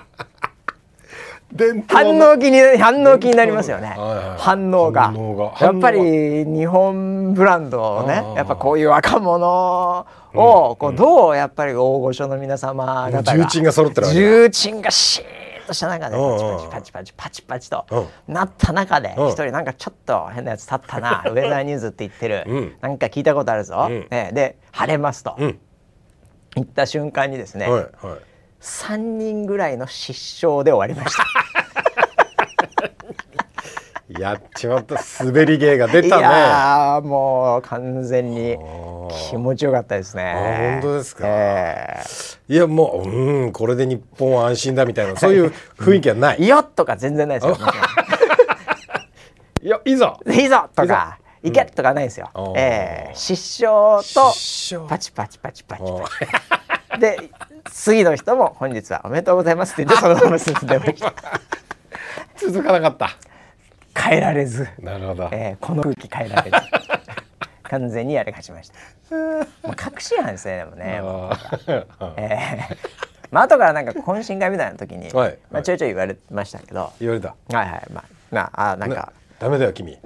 [1.87, 4.39] 反応気に反応気になりますよね、はいはい。
[4.39, 5.13] 反応が。
[5.59, 16.17] やっぱり日本ブランドをねやっぱこういう若者をこうどうやっぱり大御所の皆様方が重鎮が揃ってる重鎮がシーッとした中で
[16.71, 19.27] パチパチパチパチパチうとなった中でうん。
[19.29, 22.75] 一人なんかちょっと変なやつ立ったな ウェザーニューズって言ってるうん。
[22.81, 23.87] なんか聞いたことあるぞ。
[23.89, 24.07] うん。
[24.09, 25.35] ねで晴れますと。
[25.37, 25.59] うん。
[26.55, 27.87] 言った瞬間にですねはいはい。
[28.61, 31.40] 3人ぐらいの失笑で終わりました。
[34.19, 36.21] やっちまった滑り芸が出いたね。
[36.23, 38.57] やーもう完全に
[39.29, 40.33] 気持ちよかったですね。
[40.35, 41.27] あ本当ですか？
[41.27, 42.03] え
[42.49, 47.57] いやもううんこれで日本は安心だみたいなそういう雰囲気はない、ー、いよとか全然ないですよ。
[49.63, 50.17] いやいざ。
[50.25, 52.29] ろんいいぞとか、いけとかないですよ。
[52.33, 54.33] あーえー失笑と
[54.87, 56.99] パチパチパチパチパチ。
[56.99, 57.29] で
[57.71, 61.13] 次の人も本日はおめでとうございますって言ってそのまま進んでました。
[62.37, 63.11] 続かなかった
[64.01, 66.57] 変えられず、なるほど、えーこの空気変えられず。
[67.63, 68.75] 完全にやらかしました。
[69.67, 71.01] もう確信犯ですねでもね。
[71.01, 71.31] も
[72.17, 72.77] えー
[73.31, 75.37] まあ後からなんか懇親会みたいな時に、はい。
[75.49, 77.29] まあ、ちょいちょい言われましたけど、は言われた。
[77.29, 77.81] いはい。
[77.93, 79.97] まあまああなんか、なダメだよ君。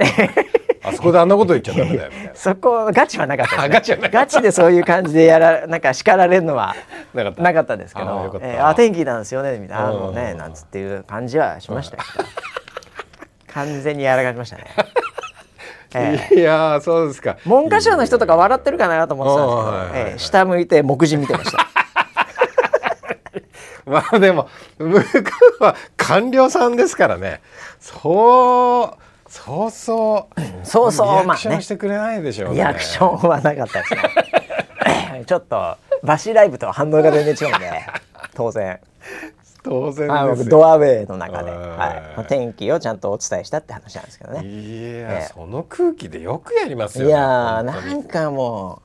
[0.83, 2.35] あそこであんなこと言っちゃダメだよみたいな。
[2.35, 4.19] そこガチはなかったです、ね、あガチはなかった。
[4.19, 6.75] ガチでそういう感じでやらなんか叱られるのは
[7.15, 7.75] なかった。
[7.77, 8.39] ですけど。
[8.43, 9.87] えーあ天気なんですよねみたいな。
[9.87, 10.15] あのうん。
[10.15, 12.29] ねなんつっていう感じはしましたけど
[13.55, 14.65] 完全にやらかしましたね。
[15.95, 17.37] え ーいやーそうですか。
[17.45, 21.57] 文科省の人とか笑ってるかなと思ってたんですけど、えー下向いて目次見てました。
[23.89, 25.05] まあでも向こ
[25.59, 27.39] うは官僚さんですからね。
[27.79, 30.41] そうそうそう。
[30.65, 31.31] そうそうリアまあね。
[31.35, 32.55] クションしてくれないでしょうね。
[32.55, 35.23] リアクションはなかったですね。
[35.25, 37.71] ちょっとバシライブとは反応が全然違うんで
[38.35, 38.79] 当然
[39.65, 42.17] 当然僕ドアウェイの中で、はい。
[42.17, 44.41] はい、天気をちゃんとお伝えしたって話なんですけどね。
[44.41, 45.33] いや、ええ。
[45.33, 47.93] その空気でよくやりますよいねやー本当に。
[47.93, 48.83] なんかも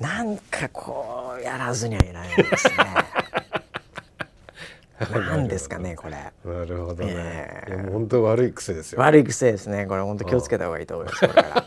[0.00, 2.74] うなんかこうやらずにはいられないですね。
[5.12, 6.12] なんですかねこれ。
[6.12, 7.70] なるほどね、ええ。
[7.74, 9.00] いやもう本当悪い癖ですよ。
[9.02, 10.02] 悪い癖ですねこれ。
[10.02, 11.64] 本当気をつけた方がいいと思いますこれから。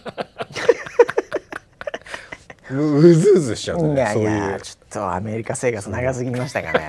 [2.76, 6.88] ううずうずしちゃうんいやいやちょっとアメリカ生活長すぎましたかね。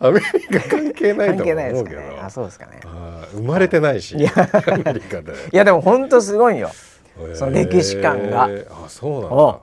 [0.00, 2.00] アメリカ関係ないと思うけど。
[2.00, 2.18] ね。
[2.22, 2.80] あそうですかね。
[3.32, 4.30] 生まれてないしいや。
[4.36, 5.32] アメリカで。
[5.52, 6.70] いやでも本当すごいよ。
[7.34, 8.46] その歴史観が。
[8.48, 9.28] えーあそうなんだ。
[9.30, 9.60] お。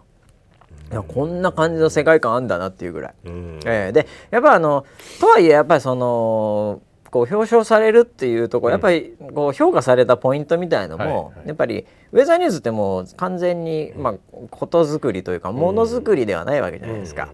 [0.92, 3.14] いやこんな感じの世界観あんだなっていうぐらい。
[3.26, 3.60] うん。
[3.66, 4.86] えーでやっぱあの
[5.22, 6.82] とはいえやっぱりその
[7.16, 14.14] こう表彰されるっていうところ、やっぱりこう評価されたポイントみたいのも、やっぱりウェザーニューズってもう完全に、まあ
[14.52, 17.30] ことづくりというかものづくりではないわけじゃないですか。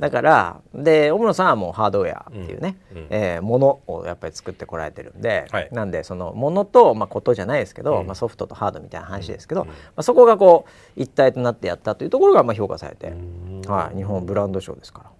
[0.00, 5.68] だからで小室さんはもうハードウェアっていうね、うえーものをやっぱり作ってこられてるんで、はい。
[5.72, 8.06] なんでそのものと、まあ、ことじゃないですけど、うん。
[8.06, 13.60] まあ、ソフトとハードみたいな話ですけど、まあ、そこがこう一体となってやったというところがまあ評価されて、うん。
[13.66, 15.10] はい、日本ブランド賞ですから。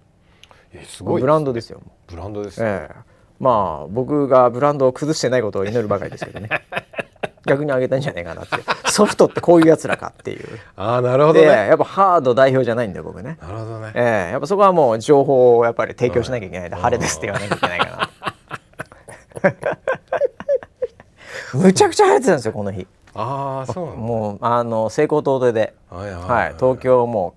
[0.73, 1.79] えすごいブランドですよ。
[2.07, 2.67] ブランドですね。
[2.67, 6.49] ええまあ僕がブランドを崩してないことを祈るばかりですけどね。
[7.45, 8.57] 逆にあげたんじゃないかなって。
[8.91, 10.45] ソフトってこういうやつらかっていう。
[10.75, 13.37] ああなるほどでねやっぱハード代表じゃないんで僕ね。
[13.41, 13.91] なるほどね。
[13.95, 16.67] ええやっぱそこはもう情報をやっぱり提供しなきゃいけない。
[16.67, 16.71] ん。
[16.71, 18.09] で晴れですって言わなきゃいけないかな
[21.53, 22.85] むちゃくちゃ晴れてたんですよこの日。
[23.15, 27.33] ああそうもうあの西高東低で、はいはいはい、東京も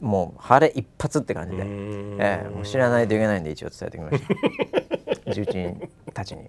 [0.00, 1.62] うもう晴れ一発って感じで。
[1.64, 4.87] ええもう知らないといけないんで一応伝えてきました
[5.32, 6.48] 重鎮たちに。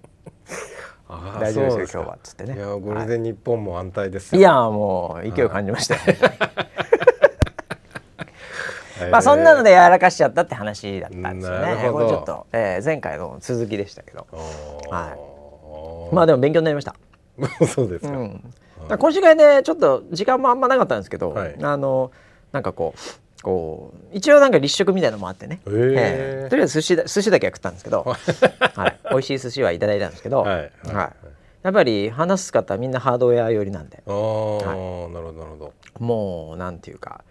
[1.40, 2.14] 大丈夫ですよ今日は。
[2.16, 2.54] っつってね。
[2.54, 4.40] いやこれで日本も安泰ですい。
[4.40, 5.96] やもう勢いを感じました
[9.10, 11.90] まあそんなのでやらかしちゃったって話だったんですよね。
[11.90, 14.26] これちょっと、えー前回の続きでしたけど。
[14.90, 15.16] は
[16.12, 16.14] い。
[16.14, 16.94] まあでも勉強になりました。
[17.66, 18.52] そうですか、うん、
[18.98, 21.56] 今週会でちょっと時間もあんまなかったんですけど、はい。
[21.62, 22.10] あの
[22.52, 22.98] なんかこう
[23.42, 25.92] こう一応なんか立食みたいなのもあってね、へー。
[25.92, 26.48] ええ。
[26.50, 28.04] とりあえず寿司だ寿司だけは食ったんですけど、
[28.76, 30.72] はい、美味しい寿司はいただいたんですけど、はい。
[30.84, 31.26] はい。
[31.62, 34.02] やっぱり話す方はみんなハードウェア寄りなんで。
[34.06, 34.26] ああ、なる
[34.58, 35.72] ほどなるほど。
[35.98, 37.24] もうなんていうか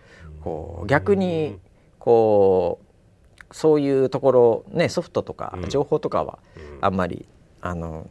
[0.44, 1.60] こう逆に
[2.00, 5.70] こうそういうところねソフトとかうん。
[5.70, 6.78] 情報とかはうん。
[6.82, 7.28] あんまり、
[7.62, 8.08] あの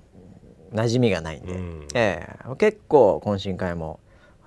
[0.73, 1.89] 馴染みがないんで、うん。
[1.95, 2.55] ええ。
[2.57, 3.99] 結構懇親会も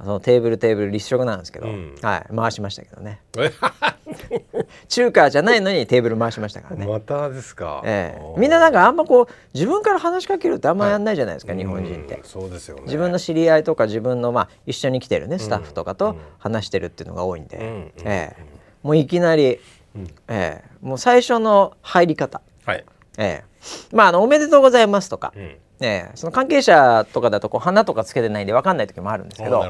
[0.04, 1.96] そのテーブルテーブル立食なんですけど、うん。
[2.02, 3.22] はい、回しましたけどね。
[3.38, 3.52] え？
[4.90, 6.86] 中華じゃないのにテーブル回しましたからね。
[6.86, 8.40] またですか、ええ。
[8.40, 12.16] みんななんかあんまこう自分から話しかけるってあんまやんないじゃないですか、はい日本人って。
[12.16, 12.24] うん。
[12.24, 12.84] そうですよね。
[12.84, 16.18] 自分の知り合いとか自分のまあ一緒に来てるねスタッフとかとうん。
[16.40, 17.92] 話してるっていうのが多いんで、うんうん。
[18.06, 18.46] ええ。
[18.84, 19.60] もういきなり、
[19.96, 20.08] うん。
[20.28, 20.64] ええ。
[20.82, 22.86] もう最初の入り方、はい、
[23.18, 23.96] ええ。
[23.96, 29.64] まああの「おめでとうございます」とか、うん、ええその関係者とかだとこう花とかつけてないんで分かんない時もあるんですけど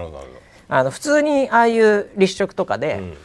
[0.68, 3.18] あの普通にああいう立食とかで、うん。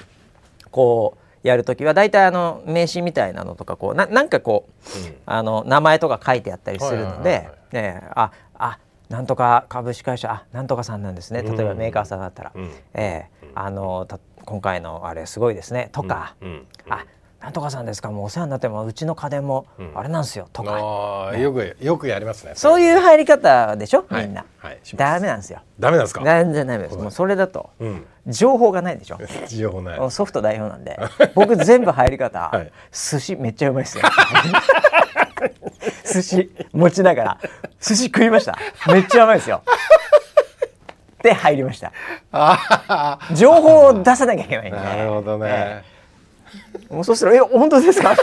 [0.76, 4.72] こうやる時は大体あの名刺みたいなのとかこうななんかこう
[5.24, 11.42] あの名前とか書いてあったりするのではいええああなんとか株式会社あなんとかさんなんですね。
[11.42, 12.70] 例えばうんメーカーさんだったら、うん。
[12.94, 15.88] ええあのた今回のあれすごいですね。
[15.92, 16.48] とか、うん。
[16.48, 16.52] う
[16.90, 16.92] ん。
[16.92, 17.06] あ
[17.40, 18.10] なんとかさんですか？
[18.10, 19.92] もうお世話になってもうちの家電もうん。
[19.94, 20.48] あれなんですよ。
[20.52, 22.52] とか、あーよくよくやりますね。
[22.56, 24.24] そういう入り方でしょ、はい。
[24.26, 24.78] みんな、はい。
[24.82, 24.96] します。
[24.96, 25.60] ダメなんですよ。
[25.78, 26.22] ダメなんですか？
[26.24, 26.94] 全然ダメです。
[26.94, 28.06] はいもうそれだとうん。
[28.26, 29.18] 情報がないでしょ？
[29.48, 30.10] 情報ない。
[30.10, 30.98] ソフト代表なんで。
[31.36, 32.72] 僕全部入り方、はい。
[32.92, 34.04] 寿司めっちゃうまいっすよ。
[36.12, 37.38] 寿司持ちながら
[37.80, 38.56] 寿司食いました。
[38.88, 39.62] めっちゃうまいですよ。
[41.22, 41.92] で入りました。
[42.32, 44.78] あ情報を出さなきゃいけないんで。
[44.78, 45.82] あなるほどね、
[46.90, 48.14] もうそしたら「え本当ですか?」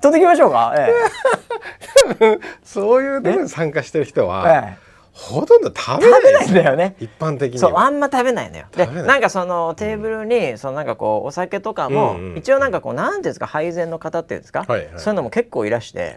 [0.00, 0.74] 飛んできましょうか？
[0.76, 4.88] えそういうところに参加してる人えは、ええ。
[5.12, 7.58] ほとんど食べないんだよね一般的に。
[7.58, 8.66] そうあはんま食べないのよ。
[8.76, 9.08] で食べない。
[9.08, 14.88] なんかそのテーブルに、そのなんかこうお酒とかも、うんうん一応なんかこうなんていうんですか配膳の方っていうんですか、はいはい。
[14.98, 16.14] そういうのも結構いらして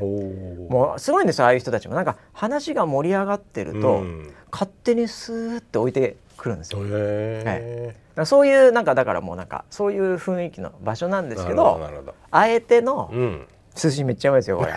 [0.69, 1.95] もうすごいんですよああいう人たちも。
[1.95, 4.31] なんか話が盛り上がってると、うん。
[4.51, 6.79] 勝手にスーって置いてくるんですよ。
[6.83, 13.47] だかへらそういうなんかだからもうなんかそういう雰囲気の場所なんでえすけどあえてのうん。
[13.73, 14.73] 寿司めっちゃうまいですよこれ。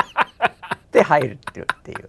[0.92, 1.66] で入るっていう。
[1.70, 2.08] っていう。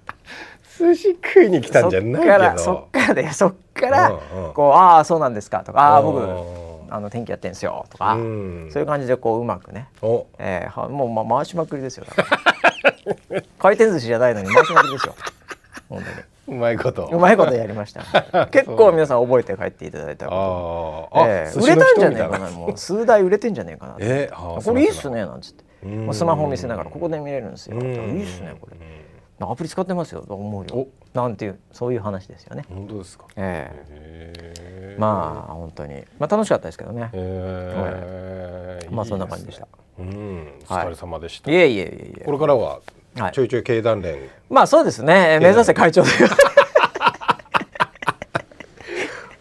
[0.77, 2.57] 寿司食いに来たんじゃないけど。
[2.57, 4.19] そっからそっからでそっから
[4.53, 6.67] こうああそうなんですかとかああ僕うん。
[6.89, 8.69] あの天気やってんすよとか、うん。
[8.71, 10.25] そういう感じでこううまくね、お。
[10.39, 12.05] えー、はもう、ま、回しまくりですよ
[13.59, 15.15] 回転寿司じゃないのに回しまくりですよ。
[15.89, 16.36] 本当に。
[16.47, 18.47] うまいことうまいことやりました。
[18.51, 21.19] 結構皆さん覚えて帰っていただいたあこと。
[21.25, 22.51] ええ寿司の売れたんじゃ人みたいねえかな。
[22.51, 23.95] もう数台売れてんじゃねえかな。
[23.99, 25.63] えーこれいいっすねなんつって。
[26.13, 27.77] スマホ見せながらここで見れるんですよ。
[27.77, 27.87] うんい
[28.21, 28.77] いっすねこれ。
[29.39, 30.87] アプリ使ってますよと思うよ。
[31.13, 32.63] なんていうそういう話ですよね。
[32.69, 33.25] 本当ですか？
[33.35, 37.09] えへーえまあ本当にまあ楽しかったですけどね。
[37.13, 39.67] へーまあそんな感じでした。
[39.99, 42.23] うんお疲れ様でしたいえいえいえいえ。
[42.25, 42.79] これからは
[43.19, 45.39] はいちょいちょい経団連まあそうですね。
[45.41, 46.29] 目指せ会長という。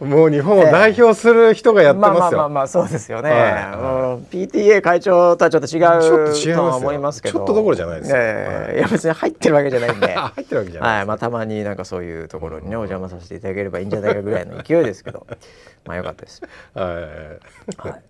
[0.05, 3.31] もう日本を代表する人がやってまあまますよあまあまあそうですよね。
[3.31, 7.39] はいうん PTA 会長とはちょっと違ちょっと違いますようとは思いますけど。
[7.39, 10.15] ちょっとどころじゃないですよええいや別に入ってるわけじゃないんで。
[10.15, 15.27] あ 入ってるわけじゃないはい、まあたまになんかそういうところにねお邪魔させていただければいいんじゃないかぐらいの勢いですけど、
[15.87, 16.43] まあ良かったです。
[16.75, 18.03] はいはい。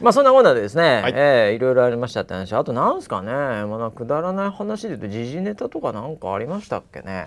[0.00, 7.26] まあそんなものでですね、はいええいろいろありましたって話、あとなんですかね、まあなくだらない話で言うと時事ネタとかなんかありましたっけね。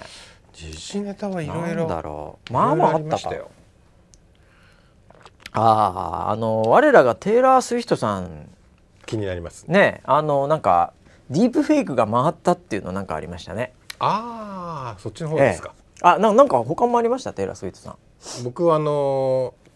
[0.53, 2.53] 時事ネタはいろいろだろう。
[2.53, 3.31] まあまああったか。
[5.53, 8.49] あああの我らがテイラー・スウィフトさん
[9.05, 10.93] 気になりますねあのなんか
[11.31, 13.73] ディープフェイクが回ったっていうのなんかありましたね。
[13.97, 17.33] ああそっちの方ですか、ええあななんか他もありました？
[17.33, 18.43] テイラー・スウィフトさん。
[18.43, 19.66] 僕はあのー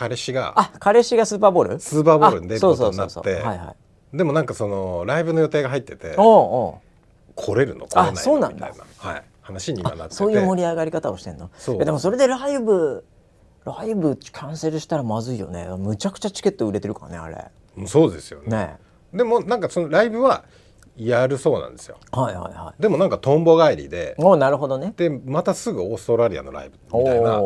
[0.00, 1.78] 彼氏があ彼氏がスーパーボール？
[1.78, 3.74] スーパーボールに出ることになっては
[4.12, 4.16] い。
[4.16, 6.78] でもなんかそのライブの予定が入っててお
[7.36, 7.86] 来れるの？
[7.86, 8.16] 来れないの？
[8.16, 8.68] そうなんだ。
[8.70, 10.14] みたいな、はい、話に今なってて。
[10.14, 11.50] そういう盛り上がり方をしてんの？
[11.58, 11.84] そう。
[11.84, 13.04] でもそれでライブ
[13.66, 15.68] ライブキャンセルしたらまずいよね。
[15.76, 17.44] むちゃくちゃチケット売れてるからねあれ。
[17.76, 18.48] うんそうですよね。
[18.48, 18.76] ね。
[19.12, 20.44] でもなんかそのライブは
[20.96, 21.96] やるそうなんですよ。
[22.12, 24.92] はいはいはでもなんかトンボ帰りでいおうなるほどね。
[24.96, 27.40] でまたすぐオーストラリアのライブみたいな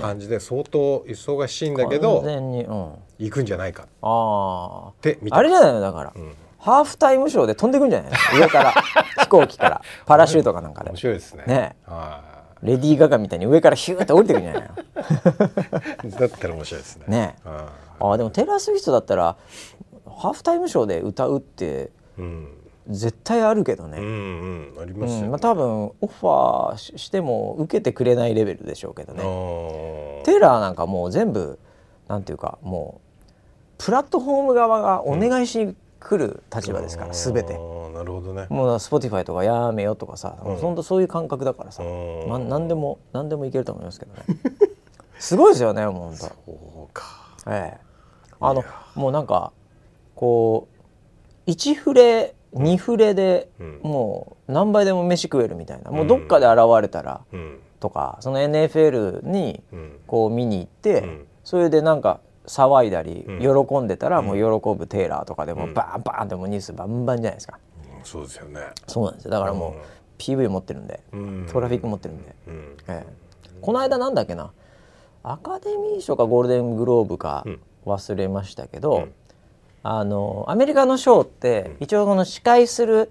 [0.00, 2.92] 感じで相当忙しいんだけ完ど全にうん。
[3.18, 3.84] 行くんじゃないか。
[3.84, 6.14] っあて見てああれじゃないのだから、ん。
[6.58, 8.12] ハーフタイムショーで飛んでくんじゃない？
[8.34, 8.72] の上から。
[9.22, 9.82] 飛行機から。
[10.06, 10.90] パラシュートかなんかで。
[10.90, 11.44] 面白いですね。
[11.46, 11.76] ね。
[11.86, 12.22] は
[12.62, 14.62] レディー・ガガみたいに上からヒューって降りてくんじゃない？
[16.04, 17.04] の いだったら面白いですね。
[17.06, 17.36] ね。
[17.44, 19.36] はあでもテイラー・スウィフトだったら
[20.06, 21.64] ハーフタイムショーで歌うって
[22.18, 22.48] いうん
[22.88, 25.28] 絶対あるけどね、うんうんありうますよね。
[25.28, 29.20] んまあ、多分オファーししても受けてくれないレベルでしょうけどね。
[29.22, 30.24] あー。
[30.24, 31.58] テイラーなんかもう全部
[32.08, 33.08] なんていうかもう
[33.76, 37.54] プラットフォーム側がお願いしに来る立場ですから、全て。
[37.54, 38.46] あーなるほどね。
[38.48, 40.56] もう Spotify とかやめよとかさ、うん。
[40.56, 42.28] ほんとそういう感覚だからさ、うん。
[42.28, 44.22] ま、何でも何でもいけると思いますけどね。
[45.18, 46.18] すごいですよねもうほんと。
[46.18, 46.32] そ
[46.90, 47.04] うか。
[47.48, 47.78] ええ。
[48.40, 48.64] あの
[48.94, 49.52] もうなんか
[50.14, 50.68] こ
[51.46, 53.80] う1フレ2フレでうん。
[53.82, 55.90] もう何倍でも飯食えるみたいな。
[55.90, 57.58] もうどっかで現れたらうん。
[57.80, 60.00] とかその NFL にうん。
[60.06, 61.26] こう見に行って、うん。
[61.44, 63.66] それでなんか騒いだりうん。
[63.66, 65.74] 喜んでたらもう喜ぶテイラーとかでもうん。
[65.74, 67.58] バーンバーンってもうニュースバンバンじゃないですか
[68.04, 69.82] そうですよねそうなんですよだからもう
[70.18, 73.28] PV 持ってるんでうんトラフィック持ってるんで、うんええ
[73.60, 74.52] この間なんだっけな
[75.24, 79.12] アカデミー賞かゴールデングローブかうん忘れましたけど、うん
[79.90, 83.10] あのアメリカのショーって一応この司会する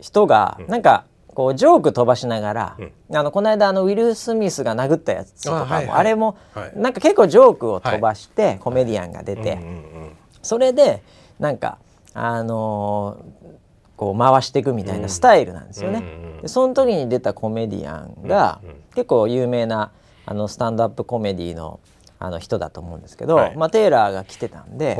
[0.00, 2.76] 人がなんかこうジョーク飛ばしながら、
[3.12, 6.04] あのこの間あのウィル・スミスが殴ったやつとかもあ,、あはいはい。
[6.04, 6.72] れもはい。
[6.76, 9.64] なんか結構ジョークを飛ばしてコメディアンが出て、うんう
[10.06, 11.02] んそれで
[11.40, 11.78] なんか
[12.14, 13.48] あのー
[13.96, 15.98] こう回していくみたいなスタイルなんですよね。
[15.98, 16.42] うんうんうん。
[16.42, 18.76] でその時に出たコメディアンがうんうん。
[18.94, 19.90] 結構有名な
[20.26, 21.80] あのスタンドアップコメディの
[22.18, 23.56] あの人だと思うんですけど、はい。
[23.56, 24.96] まあ、テイラーが来てたんで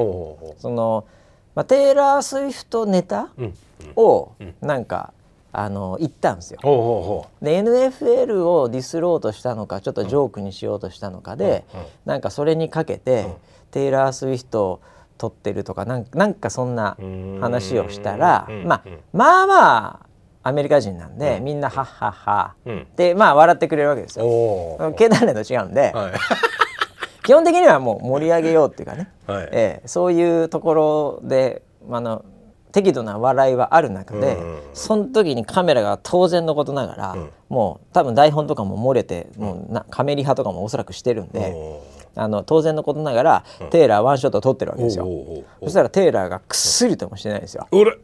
[0.58, 1.04] その、
[1.54, 3.30] まあ、テイラー・スウィフトネタ
[3.96, 4.54] をうん。
[4.60, 5.12] なんか
[5.50, 6.60] あの言ったんですよ。
[7.42, 11.86] で NFL をディスろうとしたのかちょっとジョークにしようとしたのかで、うんうん。
[12.04, 13.34] なんかそれにかけて、うん。
[13.70, 14.80] テイラー・スウィフトを
[15.16, 19.00] 撮ってるとかなんなんかそんなう話をしたら、うんまあうん。
[19.12, 20.00] まあまあ
[20.44, 21.44] アメリカ人なんで、うん。
[21.44, 22.54] みんなハッハッハ。
[22.64, 22.86] うん。
[22.94, 24.28] でまあ笑ってくれるわけですうよ。
[24.28, 26.12] おお経団連と違うんで、はい
[27.28, 29.48] 基本的にはもう盛り上げようっていうかね、はい。
[29.52, 29.86] ええ。
[29.86, 31.60] そういうところで
[31.90, 32.24] あの
[32.72, 37.30] 適度な笑いはある中で、うんその時にカメラが当然のことながら、うん。
[37.50, 41.82] もう多分台本とかも漏れて、もうなカメリ派とかもおそらくしてるんで、お
[42.14, 45.06] あの当然のことながら、テイラーワンショット撮ってるわけですよ。
[45.62, 47.68] そしたらテイラーがくっすりともしてないんですよ。
[47.72, 47.98] 俺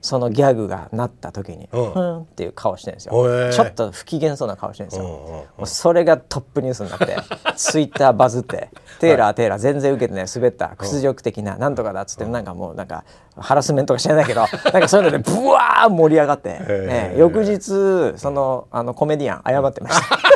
[0.00, 1.92] そのギャグがなった時に、うん。
[1.92, 3.46] ふんっていう顔してるんですおえ。
[3.46, 3.52] よ。
[3.52, 5.04] ちょっと不機嫌そうな顔してるんですよ。
[5.04, 5.32] うんうんうん。
[5.32, 7.16] もうそれがトップニュースになって
[7.56, 13.04] ツイッターバズって「テイラーテイラー全然受けてない滑った屈辱的ななんとかだ」っつってなんかもうなんか
[13.36, 14.40] ハラスメントか知らないけど
[14.72, 20.18] なんかそういうのでブワー盛り上がって、ね、翌日そのあのコメディアン謝ってました。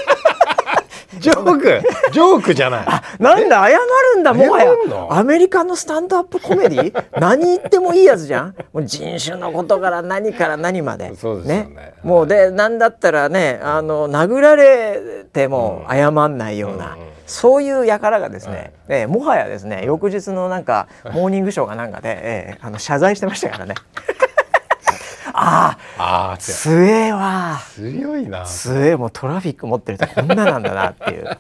[1.21, 1.81] ジョーク？
[2.13, 2.87] ジョークじゃない。
[3.21, 3.79] なんだ謝
[4.15, 4.73] るんだもはや。
[5.11, 7.05] アメリカのスタンドアップコメディ？
[7.21, 8.55] 何言ってもいいやつじゃん？
[8.73, 11.15] もう人種のことから何から何まで。
[11.17, 11.95] そうですよね。
[12.03, 23.75] もうでなんだったらねあの殴られても謝んないような、うんうんそういう輩がですね、ええもはやですね翌日のなんかモーニングショーかなんかで、ええあの謝罪してましたからね。
[25.33, 28.45] ああああ強強えわ強いな。
[28.45, 31.39] 強えもうトラフィック持ってるとこんななんだなっていう。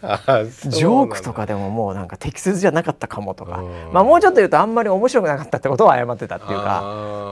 [0.00, 3.58] ジョークとかでももうなんか適切じゃなかったかもとか。
[3.58, 3.92] うん。
[3.92, 6.82] まあもうちょっと言うとあんまり面白くなかったってことを謝ってたっていうあか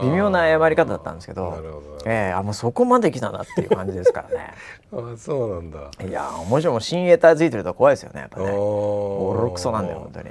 [0.03, 0.11] ー。
[0.11, 1.83] 微妙な謝り方だったんですけど。
[2.05, 4.55] ええあもうそこまで来たなっていう感じですからね。
[4.93, 5.79] あーそうなんだ。
[6.07, 8.51] いやー面白いもう新エターついてると怖いですよねやっぱね。
[8.53, 10.31] おボロクソなんだよ本当に。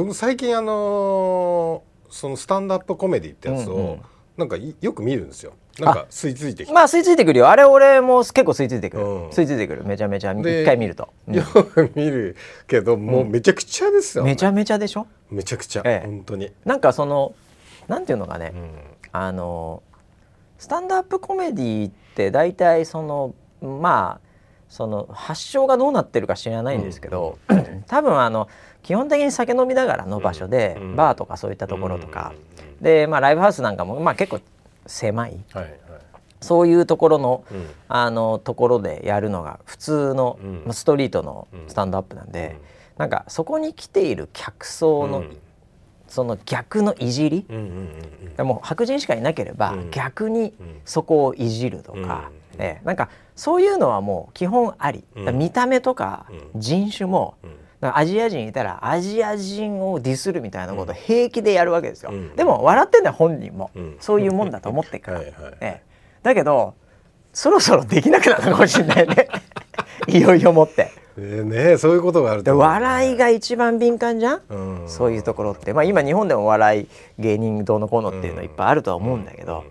[0.00, 4.00] 僕最近あのーそのスタンドアップコメディってやつを、うんうん。
[4.36, 7.48] なんかいよく見るんですよなんか吸い付いてまあ吸い付いてくるよ。
[7.48, 9.04] あれ俺も結構吸い付いてくる。
[9.04, 9.28] うん。
[9.28, 9.84] 吸い付いてくる。
[9.84, 11.08] めちゃめちゃで一回見ると。
[11.26, 11.34] うん。
[11.34, 15.06] よく見るけどもうめちゃくちゃですよ、めちゃめちゃでしょ？
[15.30, 16.06] めちゃくちゃ、ええ。
[16.06, 17.34] 本当に、なんかその
[17.88, 18.52] なんていうのかね。
[18.54, 18.70] うん。
[19.12, 19.82] あの
[20.58, 24.28] スタンドアップコメディって大体そのまあ
[24.68, 27.38] その発祥がどうなってるか知らないんですけど、
[27.88, 28.48] 多分あの
[28.82, 30.96] 基本的に酒飲みながらの場所で、うん。
[30.96, 32.34] バーとかそういったところとか、
[32.80, 34.40] で、まあ、ライブハウスなんかも、まあ、結構
[34.92, 35.40] 狭い。
[35.52, 35.74] はいはい。
[36.40, 37.70] そういうところの,、うん。
[37.88, 40.62] あのところでやるのが普通の、うん。
[40.64, 42.58] まあストリートのスタンドアップなんで、
[42.98, 45.36] なんかそこに来ている客層の、うん。
[46.08, 47.62] その逆のいじり、うんうん
[48.38, 49.90] うんもう白人しかいなければ、うん。
[49.90, 50.80] 逆にうん。
[50.84, 52.62] そこをいじるとか、うん。
[52.62, 56.60] ええなんかそういうのはもう基本あり、見た目とかうん。
[56.60, 57.34] 人種も、
[57.82, 62.36] アジア人いたらアジア人をディスるみたいなことを平気でやるわけですよ、うん。
[62.36, 63.96] でも笑ってんだよ本人も、うん。
[64.00, 66.74] そういうもんだと思ってっから、はいはいええだけど
[67.32, 69.28] そろそろできなくなるのかもしれないね。
[70.06, 70.90] いよいよもって。
[71.18, 74.88] えーねそういうことがあるでと笑いが一番敏感じゃん、うん。
[74.88, 79.64] そういうところって、まあ、今日本でも笑い芸人どうのこうのっていうのいっぱいあるとは思うんだけど、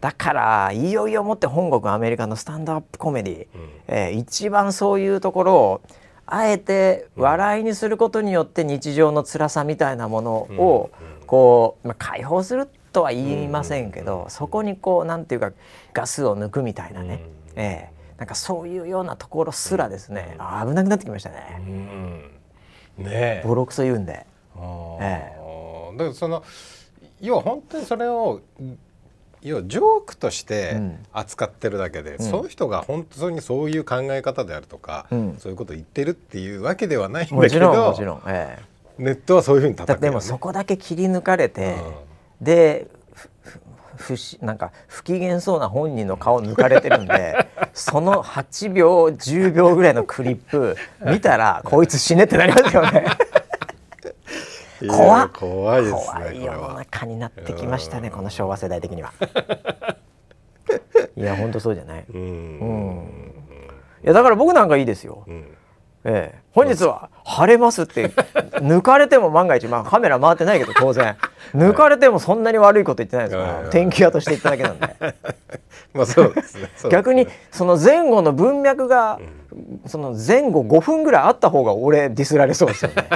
[0.00, 3.46] だからいよいよもって本国アメリカのスタンドアップコメディ、
[3.88, 5.80] えー一番そういうところを
[6.26, 10.90] あえて笑いにすることによって日常の辛さみたいなものを
[11.26, 15.52] こう、まあ、解放するとは言いませんけど、そこにこうなんていうか
[15.92, 17.24] ガスを抜くみたいなね、
[17.54, 21.60] えーなんかそういうようなところすらですね、あ危なくなってきましたね。
[22.98, 23.04] うん。
[23.04, 23.42] ねえ。
[23.46, 24.24] ボロクソ言うんで。
[24.56, 24.96] あー。
[25.00, 25.36] え
[25.92, 26.42] だからその
[27.20, 28.40] 要は本当にそれを
[29.42, 30.98] 要はジョークとしてうん。
[31.12, 32.18] 扱ってるだけで、ん。
[32.18, 35.36] その人が本当にそういう考え方であるとか、うん。
[35.38, 38.58] そういうことを言ってるっていうわけではないんだけどろんもちろん、え
[38.98, 41.76] ネットはそういうふうに叩くよ、ね、でもそこだけ切り抜かれて、
[42.40, 42.88] で
[43.96, 53.06] 不なんか不機嫌そうな本人の顔抜かれてるんで その8秒10秒ぐらいのクリップ見たらこいつ死ねってなりますよね
[54.88, 59.12] 怖怖いですね怖い世の中になってきましたねこの昭和世代的には。
[61.16, 62.04] いや本当そうじゃない。
[62.12, 63.32] うん。
[64.04, 65.24] いやだから僕なんかいいですよ。
[65.26, 65.56] うん。
[66.08, 68.10] ええ、本日は晴れますって
[68.60, 71.16] 抜かれても万が一、まあ、カメラ回ってないけど当然。
[71.52, 74.96] 抜かれてもそんなに悪いこと言ってないですから、天気屋として言っただけなんで。
[75.94, 76.70] まあそうですね。
[76.90, 79.18] 逆にその前後の文脈が、
[79.50, 83.08] うん、その前後5分ぐらいあった方が俺ディスられそうですよね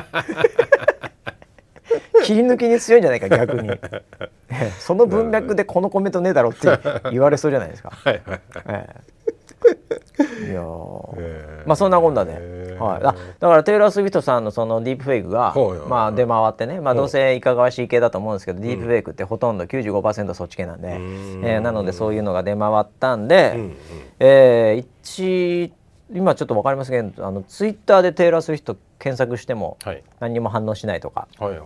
[2.24, 3.70] 切り抜きに強いんじゃないか逆に。
[4.78, 6.68] その文脈でこのコメントねえだろって
[7.10, 7.90] 言われそうじゃないですか。
[7.90, 8.40] はいはいはい。
[8.68, 9.20] ええ。
[10.50, 10.62] いや
[11.66, 15.54] まあそんなこんなで、はい、だだからテイラー・スウィフトさんのそのディープフェイクが、
[15.86, 20.90] まあ、出回ってね、まあ、どうせいかがわしい系だと思うんですけど、ディープフェイクってほとんど95%そっち系なんで、う
[21.46, 23.76] えー、なのでそういうのが出回ったんで、うん
[24.18, 25.72] えー、一
[26.12, 29.78] 今ちょっと分かりませんけどあのツイッターでテイラー・スウィフト検索しても
[30.18, 31.58] 何にも反応しないとか、はい、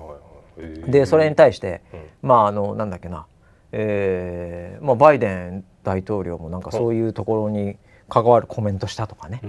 [0.57, 3.27] でそれに対して、うん、まああのなんだっけな、
[3.73, 7.77] えーまあ、バイデン大統領もなんかそういうところに
[8.09, 9.41] 関わるコメントしたとかね。
[9.43, 9.47] え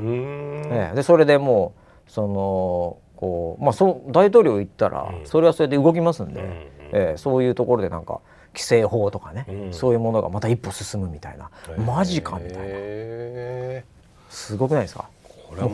[0.94, 1.74] ー、でそれでも
[2.08, 6.48] うそのこうまあそう大統領言ったらそれはそれで動きますんで、うん、
[6.92, 8.20] えー、そういうところでなんか
[8.54, 11.50] 規制法とかね、うん、そういうものがまた一歩進むみたいな、
[11.86, 13.84] マジかみたいな。
[14.30, 15.10] すごくないですか？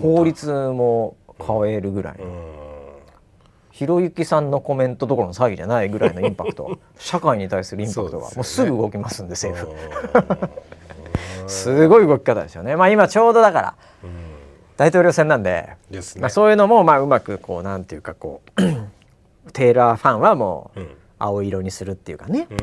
[0.01, 2.17] 法律も変えるぐらい
[3.71, 6.77] ひろゆきさんのコメントどころの騒ぎじゃないぐらいのインパクト。
[6.99, 8.29] 社会に対するインパクトが。
[8.31, 9.75] もうすぐ動きますんで政府。
[11.47, 12.75] すごい動き方ですよね。
[12.75, 13.75] まあ今ちょうどだから、
[14.77, 18.61] 大統領選なんで、ね、まあ、そういうのもまあうまくこうなんていうかこう
[19.53, 20.79] テーラーファンはもう
[21.19, 22.59] 青色にするっていうかね、うん、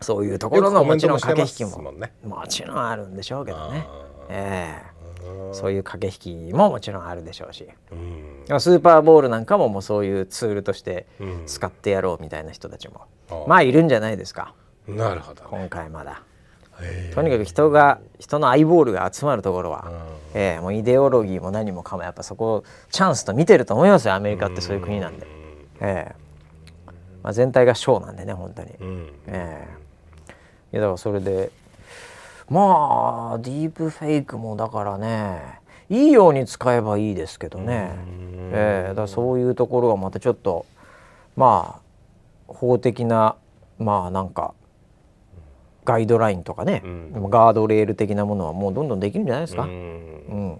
[0.00, 1.92] そういうところのもちろん駆け引きも。
[2.24, 3.86] もちろんあるんでしょうけどね、
[4.28, 4.97] えー、
[5.52, 7.66] そういう駆け引きももちろんあるでしょうし、
[8.50, 11.06] うん、スーパーボールなんかももうそういうツールとして
[11.46, 14.54] 使ってやろうみたいな人たちも、うん、まあいるんじゃないですか。
[14.86, 16.22] なるほど、ね、今回まだ。
[17.14, 19.90] とにかく人が人のアイボールが集まるところは、
[20.32, 25.26] えー、もうイデオロギーも何もかもやっぱそこをチャンスと見てると思いますよアメリカってそういう国なんで、
[25.80, 26.28] えー
[27.22, 28.70] まあ、全体がショーなんでね本当に、
[29.26, 31.50] えー、いやだからそれで
[32.50, 37.90] まあディープフェイクもだからねいいように使えばいいですけどね、
[38.52, 40.66] えー、だからそういうところがまたちょっと
[41.36, 43.36] まあ法的な
[43.78, 44.54] まあなんか
[45.84, 49.62] ガイドラインとかね、うん、ガードレール的なものはもうどんどんできるんじゃないですか。
[49.62, 50.58] うん、うん、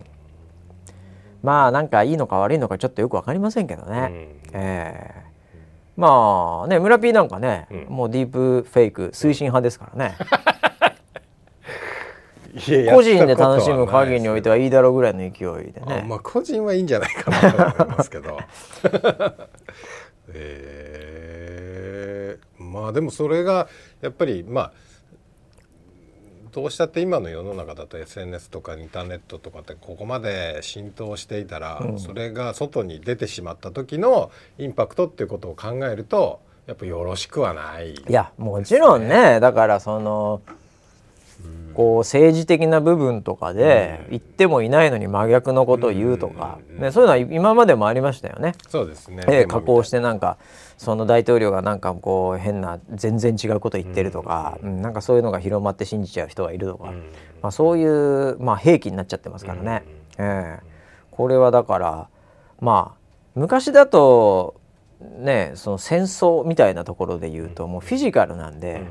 [1.43, 3.99] まあなんかいいのか悪いのかちょっとよく分かりませんけどね。
[3.99, 10.17] うん、えー、まあね村 P なんかね、うん、もうディープフェイク推進派ですからね。
[12.93, 15.33] 個人で楽しむ限りにおいてはいいだろうぐらいの勢い
[15.73, 16.05] でね。
[16.09, 18.39] まあ個人はいいんじゃないかなと思いますけど。
[20.35, 23.69] えー、まあでもそれが
[24.01, 24.73] やっぱりまあ
[26.53, 40.43] どうしたって今の世の中だと SNS とかインターネットとかってここまで浸透していたら、うん、それが外に出てしまった時のインパクトっていうことを考えるとやっぱよろしくはない、ね、いやもちろんねだからその
[41.79, 48.55] こう政治的な部分とかで言ってもいないのに真逆のことを言うとか、ね、そういうのは今までもありましたよね。
[48.67, 50.39] そうですね、え加工してなんか
[50.77, 56.93] その大統領がなんかこう変な全然違うこと言ってるとか、うん、なんかそういうのが広まって信じちゃう人がいるとか、
[57.43, 59.85] まあ、そういう、まあ、兵器になっちゃってますからね。
[60.19, 60.61] えー、
[61.13, 62.09] これはだから
[62.61, 62.99] まあ
[63.37, 64.61] 昔だと
[65.01, 68.83] ねその戦争みたいなところで言うともうフィジカルなんで。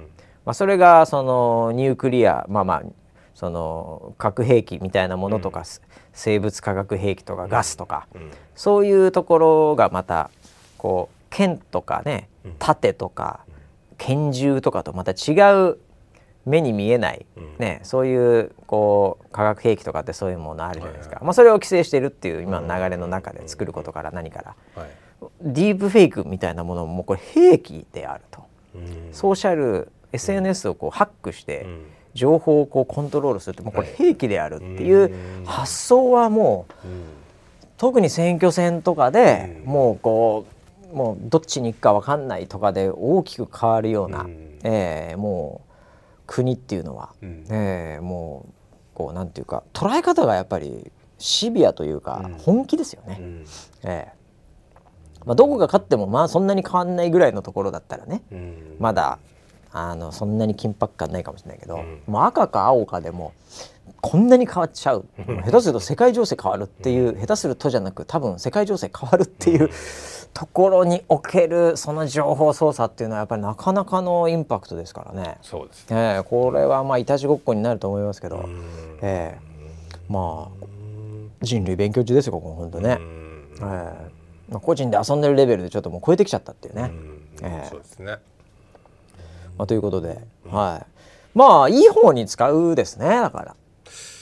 [0.48, 2.84] まあ、それがそのニュークリアまあまあ
[3.36, 5.66] その核兵器みたいなものとか、うん、
[6.14, 10.32] 生物化学兵器とかガスとか、うん、そういうところがまた
[10.78, 12.30] こう剣とかね
[12.60, 13.42] 盾とか
[13.98, 15.36] 拳銃とかとまた違
[15.72, 15.80] う
[16.46, 17.26] 目に見えない、
[17.60, 24.92] ね、そういうこう化学兵器とかってそういうものあるじゃないですか、まあ、それを規制してるっていう今の流れの中で作ることから何から、はい、
[25.42, 28.48] ディープフェイクみたいなものもこれ兵器であると、
[29.12, 31.66] ソーシャル SNS をこうハックして
[32.14, 36.88] 情報をこうコントロールするってもうこれ兵器であるっていう発想はもう
[37.78, 40.46] 特に選挙戦とかでもうこ
[40.92, 44.26] うもうどっちに行くか分かんないとかで大きく変わるような、
[44.64, 45.74] えー、もう
[46.26, 48.54] 国っていうのは、えー、もう
[48.94, 53.20] こうなんていうか捉え方がやっぱりシビアというか本気ですよね。
[53.84, 54.18] えー
[55.26, 58.24] まあ、どこが勝ってもまあそんなに変わんないぐらいのところだったらね。
[58.32, 58.76] うん。
[58.80, 59.20] まだ
[59.78, 62.02] あのそんなに緊迫感ないかもしれないけど、うん。
[62.08, 63.34] もう赤か青かでも
[64.02, 65.06] こんなに変わっちゃう。
[65.46, 69.70] 下手すると世界情勢変わるっていう下手するとじゃなく多分世界情勢変わるっていう
[70.34, 75.38] ところにおけるその情報操作っていうのはやっぱりなかなかのインパクトですからね。
[75.42, 78.62] そうですええこれはまあいたちごっこになると思いますけど、うん。
[79.02, 79.40] ええ。
[80.10, 80.66] まあ
[81.42, 82.98] 人類勉強中ですよここ本当ね。
[83.00, 83.48] うん。
[83.56, 84.18] ええ。
[84.50, 86.84] まあ、個人で遊んでるレベルでちょっともう超えてきちゃったっていうね。
[86.84, 87.22] うん。
[87.42, 87.70] ええ。
[87.70, 88.18] そうですね
[89.58, 90.86] まあ、ということで、はい。
[91.38, 93.56] まあいい方に使うですねだから。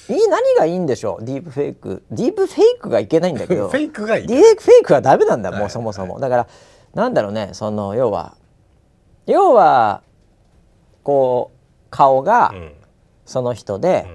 [0.08, 1.26] いい何がいいんでしょう？
[1.26, 2.04] ディープフェイク。
[2.12, 3.70] ディープフェイクがいけないんだけど。
[3.70, 5.70] フェイクがいいディープフェイクはダメなんだもうはい。
[5.70, 6.48] そもそも、だから
[6.94, 8.36] なんだろうねその要は
[9.26, 10.04] 要は
[11.04, 11.58] こう
[11.90, 12.74] 顔がうん。
[13.26, 14.06] その人で、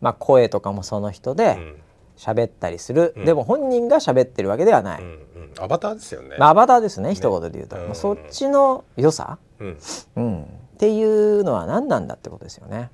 [0.00, 1.76] まあ、声とかもその人でうん。
[2.16, 3.24] 喋ったりする、うん。
[3.24, 5.52] でも本人が喋ってるわけではない、うんうん。
[5.58, 6.36] アバターですよね。
[6.38, 7.84] まあ、アバターですね一言で言うと、うん。
[7.86, 9.78] まあ、そっちの良さ、うん
[10.16, 10.46] うん、っ
[10.78, 12.90] ていうのは何なんだってことですよね。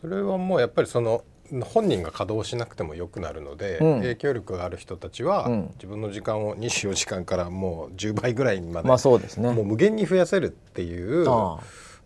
[0.00, 1.24] それはもうやっぱりその
[1.64, 9.50] 本人が稼働しなくてもよくなるので、うん影響力がある人たちは、うん自分の時間を24時間からもう10倍ぐらいまで、まあそうですね。
[9.50, 11.26] もう無限に増やせるっていう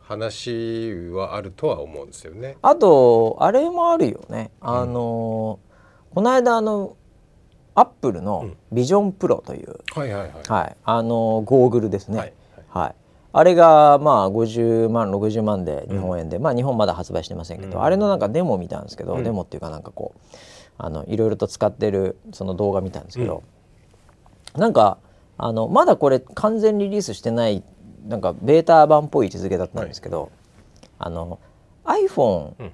[0.01, 2.57] 話はあるとは思うんですよね。
[2.62, 4.51] あとあれもあるよね。
[4.61, 5.59] あの
[6.15, 6.97] この間あの
[7.75, 10.31] アップルのビジョンプロという、はいはいはい。
[10.49, 12.19] はいあのゴーグルですね。
[12.19, 12.33] はい
[12.69, 12.95] はい。
[13.37, 17.85] あれがまあ50万60万で日本円で、まあ日本まだ発売してませんけど、うん。
[17.85, 19.24] あれのなんかデモ見たんですけど、うん。
[19.24, 20.37] デモっていうかなんかこう
[20.78, 23.43] あのいろいろと使ってるその動画見たんですけど、
[24.55, 24.99] なんか
[25.37, 27.64] あのまだこれ完全リリースしてない
[28.07, 30.30] なんかベータ版っぽい位置づけだったんですけど、
[31.01, 31.41] あの
[31.85, 32.72] iPhone うん。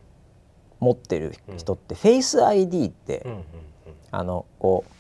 [0.78, 3.44] 持ってる人って Face ID って、うんうん。
[4.11, 4.92] あのこう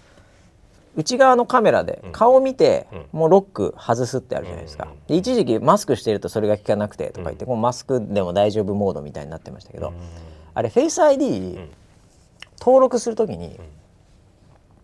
[0.96, 2.12] 内側のカメラでうん。
[2.12, 5.06] 顔を見て、うもうロック外すってあるじゃないですか、うん。
[5.06, 9.94] で一時期マスクしてるとそれが効かなくてとか言って、こうマスクでも大丈夫モードみたいになってましたけど、うん。
[10.54, 11.68] あれ Face ID、ん。
[12.60, 13.58] 登録するときに、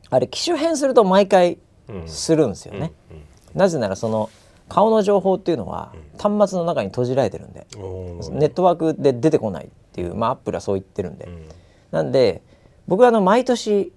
[0.08, 2.92] あれ機種変すると毎回うんするんですよね、
[3.54, 4.30] なぜならその
[4.68, 7.66] 顔の情報っていうのは端末の中に閉じられてるんで、
[8.30, 11.48] ネットワークで出てこないっていうまあアップルはそう言ってるんで、うん。
[11.90, 12.42] なんで
[12.88, 13.92] 僕はあの毎年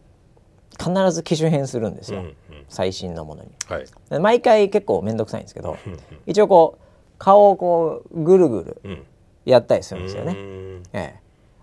[0.80, 2.36] 必ず機種変するんですよ、うんうん。
[2.70, 3.50] 最新のものに。
[3.68, 3.86] はい。
[4.10, 6.00] で毎回結構面倒くさいんですけどうん。
[6.26, 6.82] 一応こう
[7.18, 9.06] 顔をこうぐるぐるうん。
[9.46, 10.84] やったりするんですよね、うん。
[10.94, 11.20] ええ、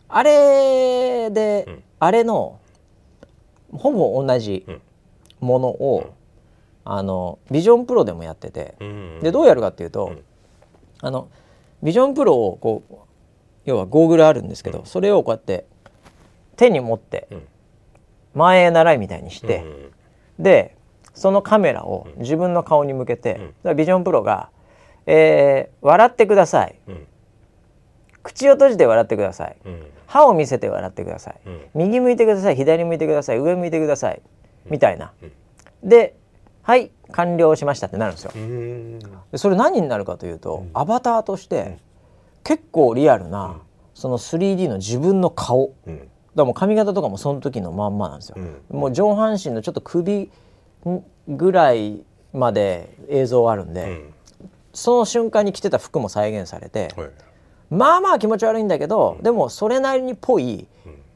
[0.08, 1.82] あれで、うん。
[2.00, 2.58] あれの
[3.72, 4.82] ほぼ同じうん。
[5.40, 6.10] ものを、
[6.84, 9.20] あのビジョンプロでもやってて、うん。
[9.22, 10.24] でどうやるかっていうと、うん。
[11.00, 11.28] あの
[11.82, 12.94] ビジョンプロをこう
[13.66, 15.66] 要はゴーグルあるんですけど、それをこうやって
[16.56, 17.42] 手に持ってうん
[18.36, 19.92] 前へ習いみたいにして、うん
[20.38, 20.76] で
[21.14, 23.40] そのカメラを自分の顔に向けて、
[23.74, 24.50] ビジョンプロが、
[25.06, 27.06] えー笑ってください」うん。
[28.22, 29.56] 口を閉じて笑ってください。
[29.64, 29.86] うん。
[30.06, 31.60] 歯を見せて笑ってください、うん。
[31.74, 34.20] 右向いてください左向いてください上向いてください
[34.66, 35.88] みたいな、うん。
[35.88, 36.16] で
[36.62, 38.32] はい完了しましたってなるんですよ。
[38.34, 38.98] うん。
[38.98, 39.06] で
[39.36, 41.78] それ何になるかというと、アバターとして
[42.44, 43.60] 結構リアルな、
[43.94, 45.72] その 3D の自分の顔
[46.36, 48.78] だもう髪型とかもその時のまんまなんですよ、うん。
[48.78, 50.30] もう上半身のちょっと首
[51.26, 54.14] ぐらいまで映像あるんで、うん。
[54.74, 57.10] その瞬間に着てた服も再現されて、はい。
[57.70, 60.68] まあまあ気持ち悪いんだけど、でもそれなりにぽい、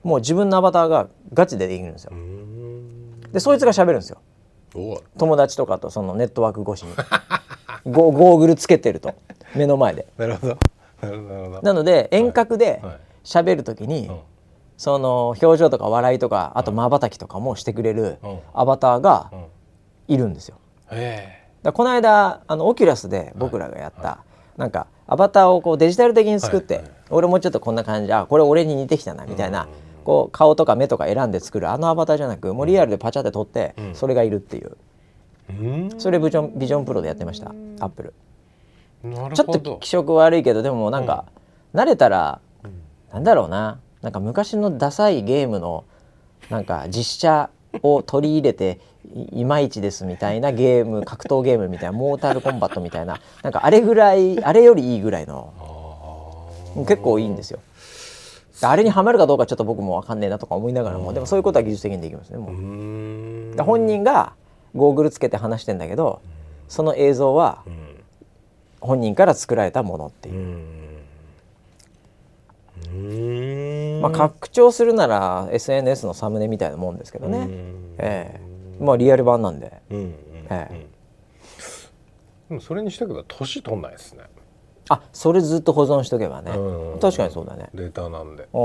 [0.03, 2.13] もう自分のアバターがガチでできるんですよ。
[2.15, 2.17] う。
[2.17, 3.21] ん。
[3.31, 4.23] でそいつが喋るんですよ。
[5.19, 6.95] 友達とかとそのネットワーク越しに。
[7.93, 9.13] ゴゴーグルつけてると。
[9.55, 10.07] 目の前で。
[10.17, 11.61] なるほど。
[11.63, 12.97] なので遠隔ではい。
[13.23, 14.19] 喋る時に、うん
[14.81, 18.39] その表情とか笑いとかあとまばたきとかもしてくれるうん。
[18.55, 19.45] アバターがうん。
[20.09, 20.57] いるんですよ。
[20.91, 21.45] え。
[21.63, 24.25] だこの間あのオキュラスで僕らがやった、
[24.57, 29.69] なんかアバターをこうデジタル的に作って、俺もちょっとこんな感じあこれ俺に似てきたなみたいな、うん。
[30.03, 33.95] こう顔とか目とか選んで作るあのアバターじゃなくもうリアルでパチャって撮って、うん。
[33.95, 34.79] それがいるっていう。
[35.51, 35.91] うん。
[35.99, 38.15] それビジョンビジョンプロでやってましたアップル。
[39.35, 41.27] ちょっと気色悪いけどでもなんか、
[41.75, 42.41] 慣れたら
[43.13, 45.85] なんだろうななんか昔のダサいゲームの
[46.49, 47.51] なんか実写
[47.83, 48.81] を取り入れて
[49.15, 55.53] いいまいちですみたいなゲーム格闘ゲームみたいなモータルコンバットみたいな なんかあれぐらいあれよりいいぐらいの。
[55.59, 57.59] あ結構いいんですよ。
[58.63, 62.49] あれにはまるかどうかちょっと僕もわかんねえなとか思いながらもでもそういうことは技術的にできますねも。
[62.49, 64.35] う本人が
[64.77, 66.21] ゴーグルつけて話してんだけど
[66.69, 67.91] その映像はうん。
[68.81, 70.37] 本人から作られたものっていう
[74.01, 77.95] まあ、拡張するなら SNS のサムネみたいなもんですけどね、うん。
[77.99, 78.83] ええ。
[78.83, 80.15] まあリアル版なんで、うんうん
[80.51, 80.87] ええ。
[82.49, 84.25] でもそれにしとけば年取んないですね。
[84.89, 86.53] あそれずっと保存しとけばね。
[86.53, 86.99] うん。
[86.99, 87.69] 確かにそうだね。
[87.75, 88.49] データなんで。
[88.53, 88.59] う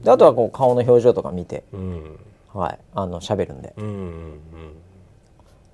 [0.00, 0.02] ん。
[0.02, 1.64] であとはこう顔の表情とか見て。
[1.72, 2.18] うん。
[2.54, 2.78] はい。
[2.94, 3.74] あの喋るんで。
[3.76, 4.40] うんうん。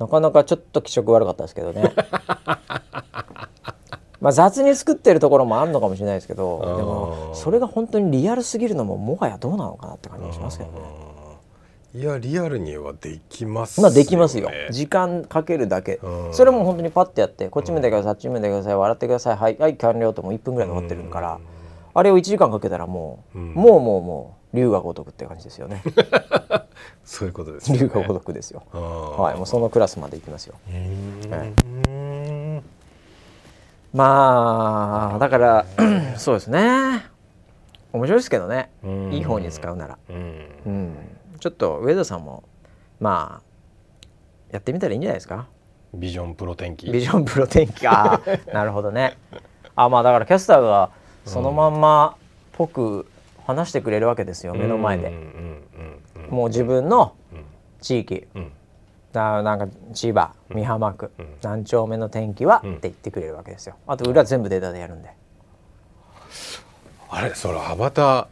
[0.01, 1.93] なかなかちょっと気色悪かったですけどね
[4.21, 10.79] まあ雑に作ってるところもあるのかもしれないですけどでもそれが本当にリアルすぎるのももはやどうなのかなって感じがしますけどね。
[11.93, 14.49] いやリアルにはできますまあできますよ。
[14.49, 15.99] ね時間かけるだけ。
[16.03, 16.35] うん。
[16.35, 21.41] それも本当にパッてやってこっち向いてくださいあっち向いてください笑ってくださいはいはい完了ともう1分ぐらいで終わってるから。
[21.93, 23.55] あれを1時間かけたらもううん。
[23.55, 25.83] もうもうもう龍が如くって感じですよね。
[27.05, 27.83] そういうことですよね。
[27.83, 28.63] 龍が如くですよ。
[28.73, 30.55] はいもうそのクラスまで行きますよ。
[31.31, 32.00] はい
[33.93, 35.67] まあだから
[36.17, 37.05] そうですね。
[37.93, 38.71] 面白いですけどね。
[38.85, 39.13] うん。
[39.13, 39.99] いい方に使うなら。
[40.09, 40.17] うん。
[40.67, 40.97] うん。
[41.41, 42.45] ちょっと上田さんも
[43.01, 44.07] まあ
[44.53, 45.47] やってみたらいいんじゃないですか？
[45.95, 46.91] ビジョンプロ天気。
[46.91, 47.87] ビジョンプロ天気。
[47.89, 49.17] あー なるほどね。
[49.75, 50.91] あまあだからキャスターが
[51.25, 52.19] そのまんまっ
[52.53, 53.07] ぽく
[53.47, 55.11] 話してくれるわけですよ目の前で。
[56.31, 57.45] もう自分のうん。
[57.81, 58.27] 地域。
[58.37, 58.53] うん
[59.13, 61.27] だなんか千葉美浜区うん。
[61.43, 62.71] 何丁目の天気はうん。
[62.77, 63.75] って言ってくれるわけですよ。
[63.87, 65.11] あと裏全部データでやるんで。
[67.11, 68.29] あれそれアバタ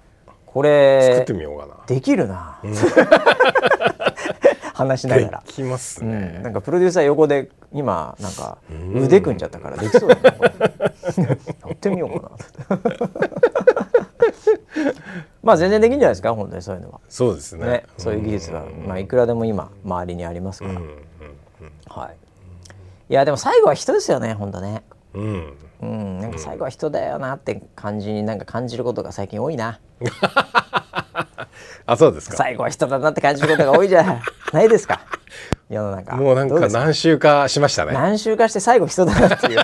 [0.46, 1.74] こー作っれてみようかな。
[1.86, 2.60] できるな。
[4.74, 5.42] 話しながら。
[5.44, 9.02] できますうねん、なんかプロデューサー横で今なんかうん。
[9.04, 10.52] 腕組んじゃったからできそうだねこれ。
[11.66, 12.30] やってみようか
[12.70, 12.78] な
[15.42, 17.00] まあ全然できるんじゃないですか本当にそういうのは。
[17.08, 17.66] そうですね。
[17.66, 20.92] ねそういう技術が、まあ、いくらでも今周りにありますから、うんうん
[21.88, 22.16] はい。
[23.10, 24.82] いやでも最後は人ですよね本当ね。
[25.14, 25.22] うん。
[25.22, 29.78] うんうんなんか最後は人だよなって感じになんか感じることが最近多いな。
[31.86, 32.36] あそうですか。
[32.36, 34.20] 最後は人だなって感じることが多いじゃ
[34.52, 34.68] ない。
[34.68, 35.00] ですか？
[35.70, 36.16] 世の中。
[36.16, 36.68] もうなんか？
[36.68, 37.92] 何週かしましたね。
[37.92, 39.60] 何週かして最後人だなっていう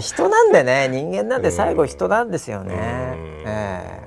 [0.00, 2.74] 人なんでね人間なんて最後人なんですよね。
[2.74, 2.78] うん。
[3.46, 4.04] え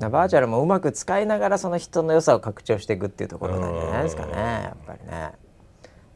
[0.00, 0.08] え。
[0.08, 5.32] バーチャルもうまく使いながらその人の良さを拡張していくっていうところなんじゃないですかねやっぱりね、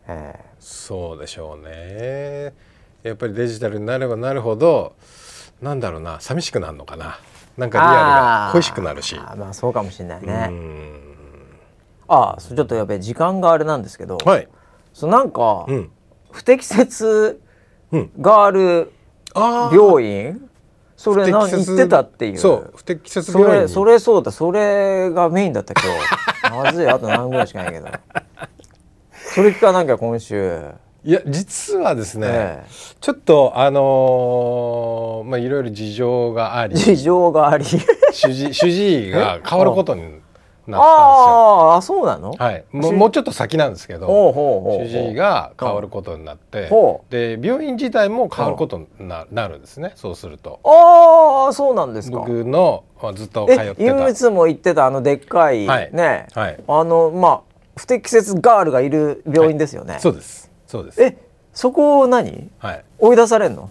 [0.07, 0.45] ええ。
[0.61, 2.55] そうでしょうね。
[3.03, 4.95] やっぱりデジタルになればなるほど
[5.61, 7.19] なんだろうな寂しくなるのかな。
[7.57, 9.17] なんかリアルが恋しくなるし。
[9.17, 11.01] まあそうかもしれないね、うん。
[12.07, 14.49] ああちょっとやべえ時間があれなんですけど、はい。
[14.93, 15.91] そうなんか、うん。
[16.31, 17.52] 不適切うん
[18.21, 18.93] がある
[19.35, 20.49] あー病院？
[20.97, 22.39] それ何言ってたっていう。
[22.39, 22.73] そう。
[22.77, 24.31] 不適切そ病院それそうだ。
[24.31, 25.83] それがメインだった今
[26.53, 26.65] 日。
[26.65, 27.89] まずいあと何ぐらいしかないけど。
[29.15, 30.63] それ聞かなきゃ今週、
[31.05, 32.65] いや実はですね、え
[33.01, 36.75] ちょっとあのーまあいろいろ事情があり。
[36.75, 37.65] え事情があり。
[37.65, 37.81] 主
[38.33, 40.21] 治主治医が変わることに
[40.67, 41.33] なったんですよ。
[41.71, 44.87] あーあそうなの、はい、もう主もうちょっと先なんですけどほうほうほうほう。
[44.89, 50.61] 主治医が変わることになってほで病院自体も変わることにななるんですねそうすると。
[50.65, 52.19] ああそうなんですか。
[52.19, 55.91] 僕のまあずっと通ってえた唯一も言ってたあのでっかい、はい。
[55.93, 56.59] ね、はい。
[56.67, 57.41] あのまあ
[57.77, 60.51] 不適切ガールがいる病院ですよね、そうです。
[60.67, 61.03] そうです。
[61.03, 61.17] え
[61.55, 62.51] そこを何？
[62.59, 62.85] はい。
[62.99, 63.71] 追い出されんの？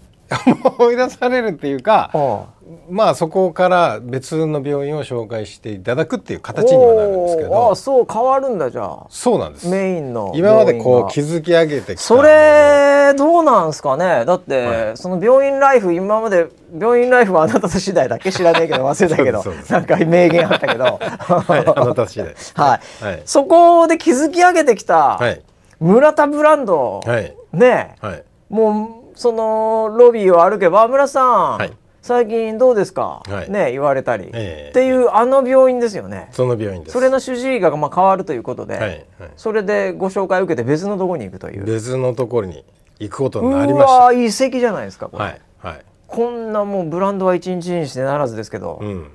[0.78, 2.46] 追い出されるっていうかあ
[2.90, 7.66] まあそこから別の病院を紹介していただくっていう形にはなるんですけおー。
[7.66, 9.06] あどそう変わるんだじゃあ。
[9.10, 9.68] そうなんです。
[9.68, 14.26] メインの今までこう築き上げてきたそれどうなんすかね。
[14.26, 14.98] だって、はい。
[14.98, 20.84] その病院ライフ今まで病院ライフはあなた次第だけ知らねえけど忘れたけど なんか名言あったけど。
[20.84, 23.22] はいあなた次第 はい、はい。
[23.26, 25.42] そこで築き上げてきたはい。
[25.80, 27.36] 村田ブランド、はい。
[27.54, 27.96] ね。
[28.02, 28.24] えはい。
[28.50, 31.72] もうそのロビーを歩けば村さん、はい。
[32.02, 33.52] 最近どうですか、はい。
[33.52, 34.70] ね言われたり、ええ。
[34.72, 36.30] っていうあの病院ですよね。
[36.32, 36.94] その病院です。
[36.94, 39.32] それの主治医がまあ変わるということで、はいはい。
[39.38, 41.66] それでご紹介を受けて別のところに行くという。
[41.66, 42.66] 別のところに
[42.98, 43.94] 行くことになりうました。
[43.94, 45.82] わー遺跡じゃないですかこれ、はいはい。
[46.08, 49.08] こんなもうブランドは一日にしてならずですけど、うん。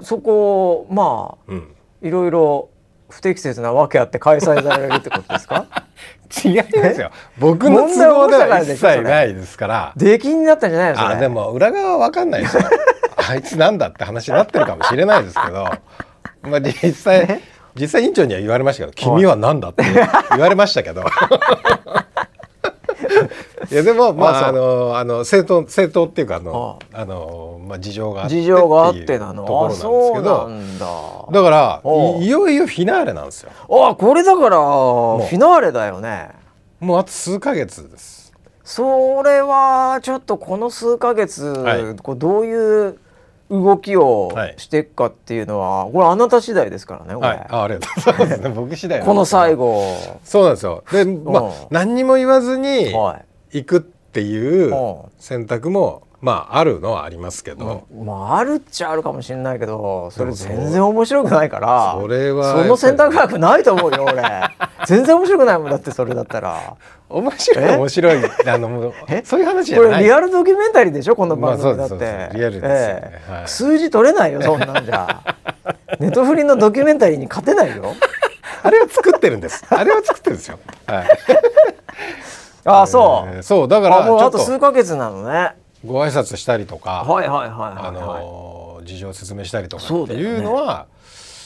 [0.00, 1.74] そこをまあうん。
[2.00, 2.70] いろいろ
[3.10, 5.66] 不適切なわけあって開催されるってことですか？
[6.44, 7.10] 違いますよ。
[7.38, 9.92] 僕の都合では一切ないですから。
[9.96, 12.62] 出禁になったんじゃないですかあでも裏側は分かんないですよ。
[13.28, 15.68] あいつなんだって話になってるかもしれないですけど。
[16.42, 17.40] まあ実際
[17.74, 19.82] 実際院長には言われましたけど「君は何だ?」って
[20.30, 21.04] 言われましたけど
[23.70, 30.50] いやでもまあああのあの正当正当っていうかあのあのまあ事情があって事情があってなのところなんですけど。
[30.78, 31.32] だ。
[31.32, 31.82] だから
[32.20, 33.50] いいよいよフィナーレなんですよ。
[33.52, 36.30] あこれだからフィナーレだよね。
[36.80, 38.32] もうあと数ヶ月です。
[38.64, 41.96] それはちょっとこの数ヶ月、はい。
[41.96, 42.98] こうどういう
[43.52, 44.54] 動きをはい。
[44.56, 47.46] していくかっていうのは、これあなた次第ですからねはい。
[47.50, 48.40] あありがとうございます。
[48.40, 49.82] ね 僕次第この最後。
[50.24, 50.82] そうなんですよ。
[50.90, 51.48] でまうん。
[51.48, 53.18] あ何にも言わずには
[53.52, 53.58] い。
[53.58, 54.96] 行くっていううん。
[55.18, 64.22] 選択もまああるのはありますけど、まああるっちゃあるかもしれないけどそれ全然面白くないからそれはその選択枠ないと思うよ俺。
[64.86, 66.76] 全然面白くないもんだってそれだったら。
[67.08, 67.76] 面白いえ？
[67.76, 69.22] 面白いあのえ？
[69.24, 69.90] そういう話じゃない。
[69.90, 71.16] これリアルドキュメンタリーでしょ？
[71.16, 72.68] この番組だって、リアルですよね。
[72.68, 73.32] ええ。
[73.32, 75.20] はい数字取れないよそんなんじゃ。
[75.98, 77.82] ネトフリのドキュメンタリーに勝てないよ。
[78.62, 79.64] あれは作ってるんです。
[79.68, 80.58] あれは作ってるんですよ。
[80.86, 81.08] はい。
[82.64, 84.38] ああそう、えーそうだからあもうあと。
[84.38, 87.04] 数ヶ月なのねご挨拶したりとか、
[88.84, 90.86] 事情を説明したりとかっていうのは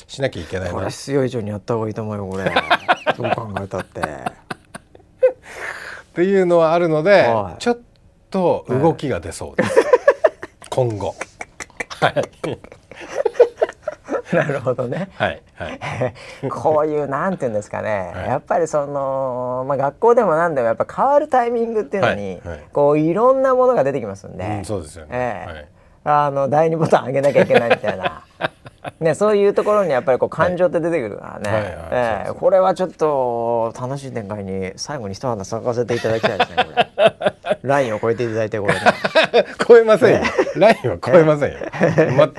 [0.06, 2.44] しなきゃいけないこれ必要以上にやった方がいいと思うよこれ。
[3.16, 4.02] どう考えたって。
[6.14, 7.62] ていうのはあるので、はい。
[7.62, 7.78] ちょっ
[8.30, 9.80] と動きが出そうです、
[10.70, 11.14] 今後。
[12.00, 12.14] はい
[14.32, 15.08] なるほどね。
[15.14, 15.80] はいはい。
[16.50, 18.28] こういうなんていうんですかね、はい。
[18.28, 22.60] やっぱりその、まあ、学校でもなんでもやっぱ変わるタイミングっていうのに、はいはい。
[22.72, 25.10] こういろんなものが出てきますんで、うんそうですよね。
[25.12, 25.52] ええ。
[25.52, 25.68] はい。
[26.08, 28.22] あの第二ボタン上げなきゃいけないみたいな。
[29.00, 37.35] ね、そういうところにやっぱりこう感情って出てくるからね、これはちょっと楽しい展開に最後に一花咲かせていただきたいですねこれ
[37.66, 38.80] ラインを超えていただいてこれね
[39.66, 40.22] 超えませんよ、
[40.56, 41.58] ラインは超えませんよ。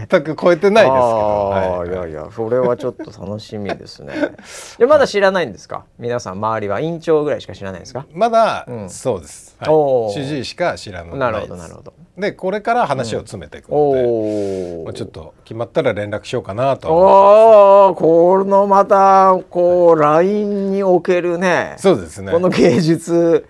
[0.10, 1.90] 全く超えてないですけど、はい。
[1.90, 4.14] い、やいやそれはちょっと楽しみですね。
[4.80, 5.84] でまだ知らないんですか？
[6.00, 8.06] 皆さん周りは院長ぐらいしか知らないですか？
[8.14, 8.90] まだ、うん。
[8.90, 10.12] そうです、おー。
[10.14, 11.94] 主治医しか知らないなるほどなるほど。
[12.18, 21.76] でこれから話を詰めていくので、おおまあ、ちょっと決まったら連絡しようかなとおおこのまたこう LINE におけるね。
[21.78, 22.32] そうですね。
[22.32, 23.44] この芸術はい、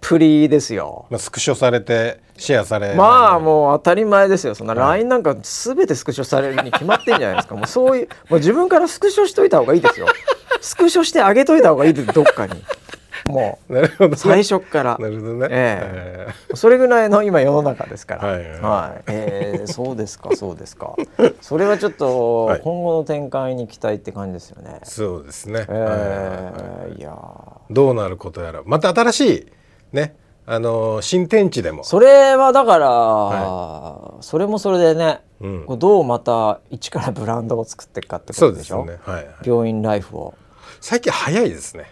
[0.00, 1.06] プリですよ。
[1.10, 4.54] まあ、スクショされてシェアされまあもう当たり前ですよ。
[4.54, 7.54] そんな LINE なんか全てスクショされるに決まってんじゃないですか。
[7.54, 10.06] もうそういうもう自分からスクショしといた方がいいですよ。
[10.60, 12.62] スクショしてあげといた方がいいですどっかに。
[13.26, 14.98] もなるほど、ね、う最初っから。
[14.98, 18.28] なるほどね、えそれぐらいの今世の中ですから。
[18.28, 18.60] はい。
[18.60, 19.02] はい。
[19.08, 20.96] えーそうですか、 そうですか。
[21.40, 22.60] それはちょっとはい。
[22.60, 24.80] 今後の展開に期待って感じですよね。
[24.82, 27.14] そうですね、えはいーいやー。
[27.70, 28.62] どうなることやら。
[28.64, 29.46] また新しい
[29.92, 30.16] ね。
[30.44, 31.84] あのー新天地でも。
[31.84, 35.78] それはだから、はそれもそれでね、うん。
[35.78, 38.84] どうまた一からブランドを作っていくかってことですしょ？
[38.84, 38.98] ね。
[39.04, 40.34] はい、はい、病院ライフを。
[40.80, 41.84] 最近早いですね。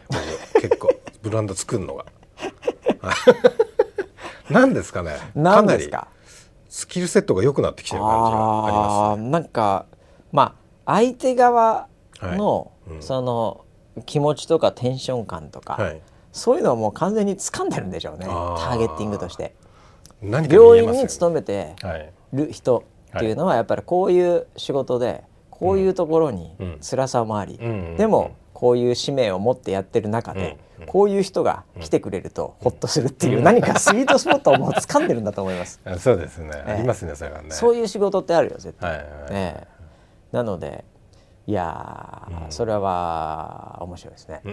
[0.54, 0.88] 僕結構
[1.22, 2.04] ブランド作るのが。
[4.50, 5.16] 何ですかね。
[5.34, 5.98] 何ですか？
[5.98, 6.16] かなり
[6.68, 9.86] スキルセットが良くなってきてる感じがありますあーなんか
[10.32, 10.54] ま
[10.86, 11.88] あ相手側
[12.20, 12.96] の、はい。
[12.96, 13.02] うん。
[13.02, 13.64] その
[14.06, 16.00] 気持ちとかテンション感とか、はい
[16.32, 18.26] そういうのはもう完全に掴んでるんでしょうね。
[18.26, 18.74] タあー。
[18.76, 19.54] ーゲッティングとして。
[20.22, 22.84] 病院に勤めてはいる人
[23.16, 26.78] っていうのはやっぱりこういう仕事でこういうところにうん。
[26.80, 35.78] 辛さもあり、うんでもこういう使命を持ってやってる中で、うんこういう人が来てくれるとホッとするっていう何かスイートスポットをもう掴んでるんだと思います。
[35.84, 36.72] あ そうですね、ええ。
[36.72, 37.50] ありますねそれはね。
[37.50, 39.04] そういう仕事ってあるよ絶対。
[40.32, 40.86] なので
[41.46, 44.40] いやー、それは面白いですね。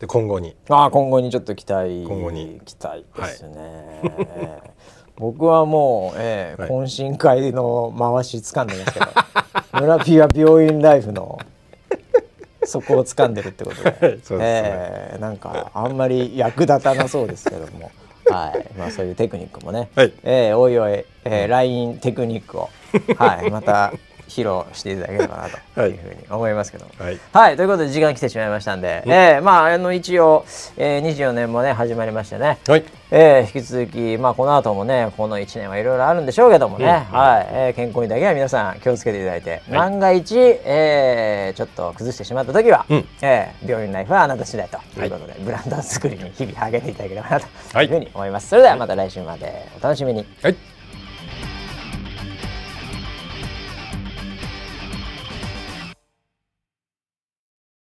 [0.00, 0.56] で今後に。
[0.70, 2.60] ああ今後にちょっと期待今後に。
[2.64, 4.00] 期待ですね。
[5.16, 6.70] 僕はもう、ええはい。
[6.70, 9.06] 懇親会の回し掴んでますけど
[9.78, 11.38] 村ピは病院ライフの
[12.64, 14.38] そこを掴んでるってことで、 そうですね。
[14.40, 17.90] ええなんかあんまり役立たなそうですけども。
[18.24, 20.12] はい、まあそういうテクニックもね、はい。
[20.22, 22.70] ええおいおい、えー、LINE テクニックを、
[23.16, 23.92] はい、また
[24.30, 25.92] 披露していただければなと い。
[25.94, 27.18] うふうに思いますけども、はい。
[27.32, 30.44] はい、ということで時間来てしまいましたんで、えーまああの一応、
[30.76, 32.84] えー、24年もね始まりましてね、はい。
[33.10, 43.08] えー引き続きまあこの後もねこの1年はいろいろあるんでしょうけどもね、はい、えー健康にだけは皆さん気をつけていただいて、万が一、えーちょっと崩してしまった時は、うん。
[43.22, 48.48] えー病院ライフはあなた次第ということで、ブランド作りに日々励んでいただければなとはいいうふうに思います。
[48.48, 50.24] それではまた来週までお楽しみに。
[50.42, 50.69] はい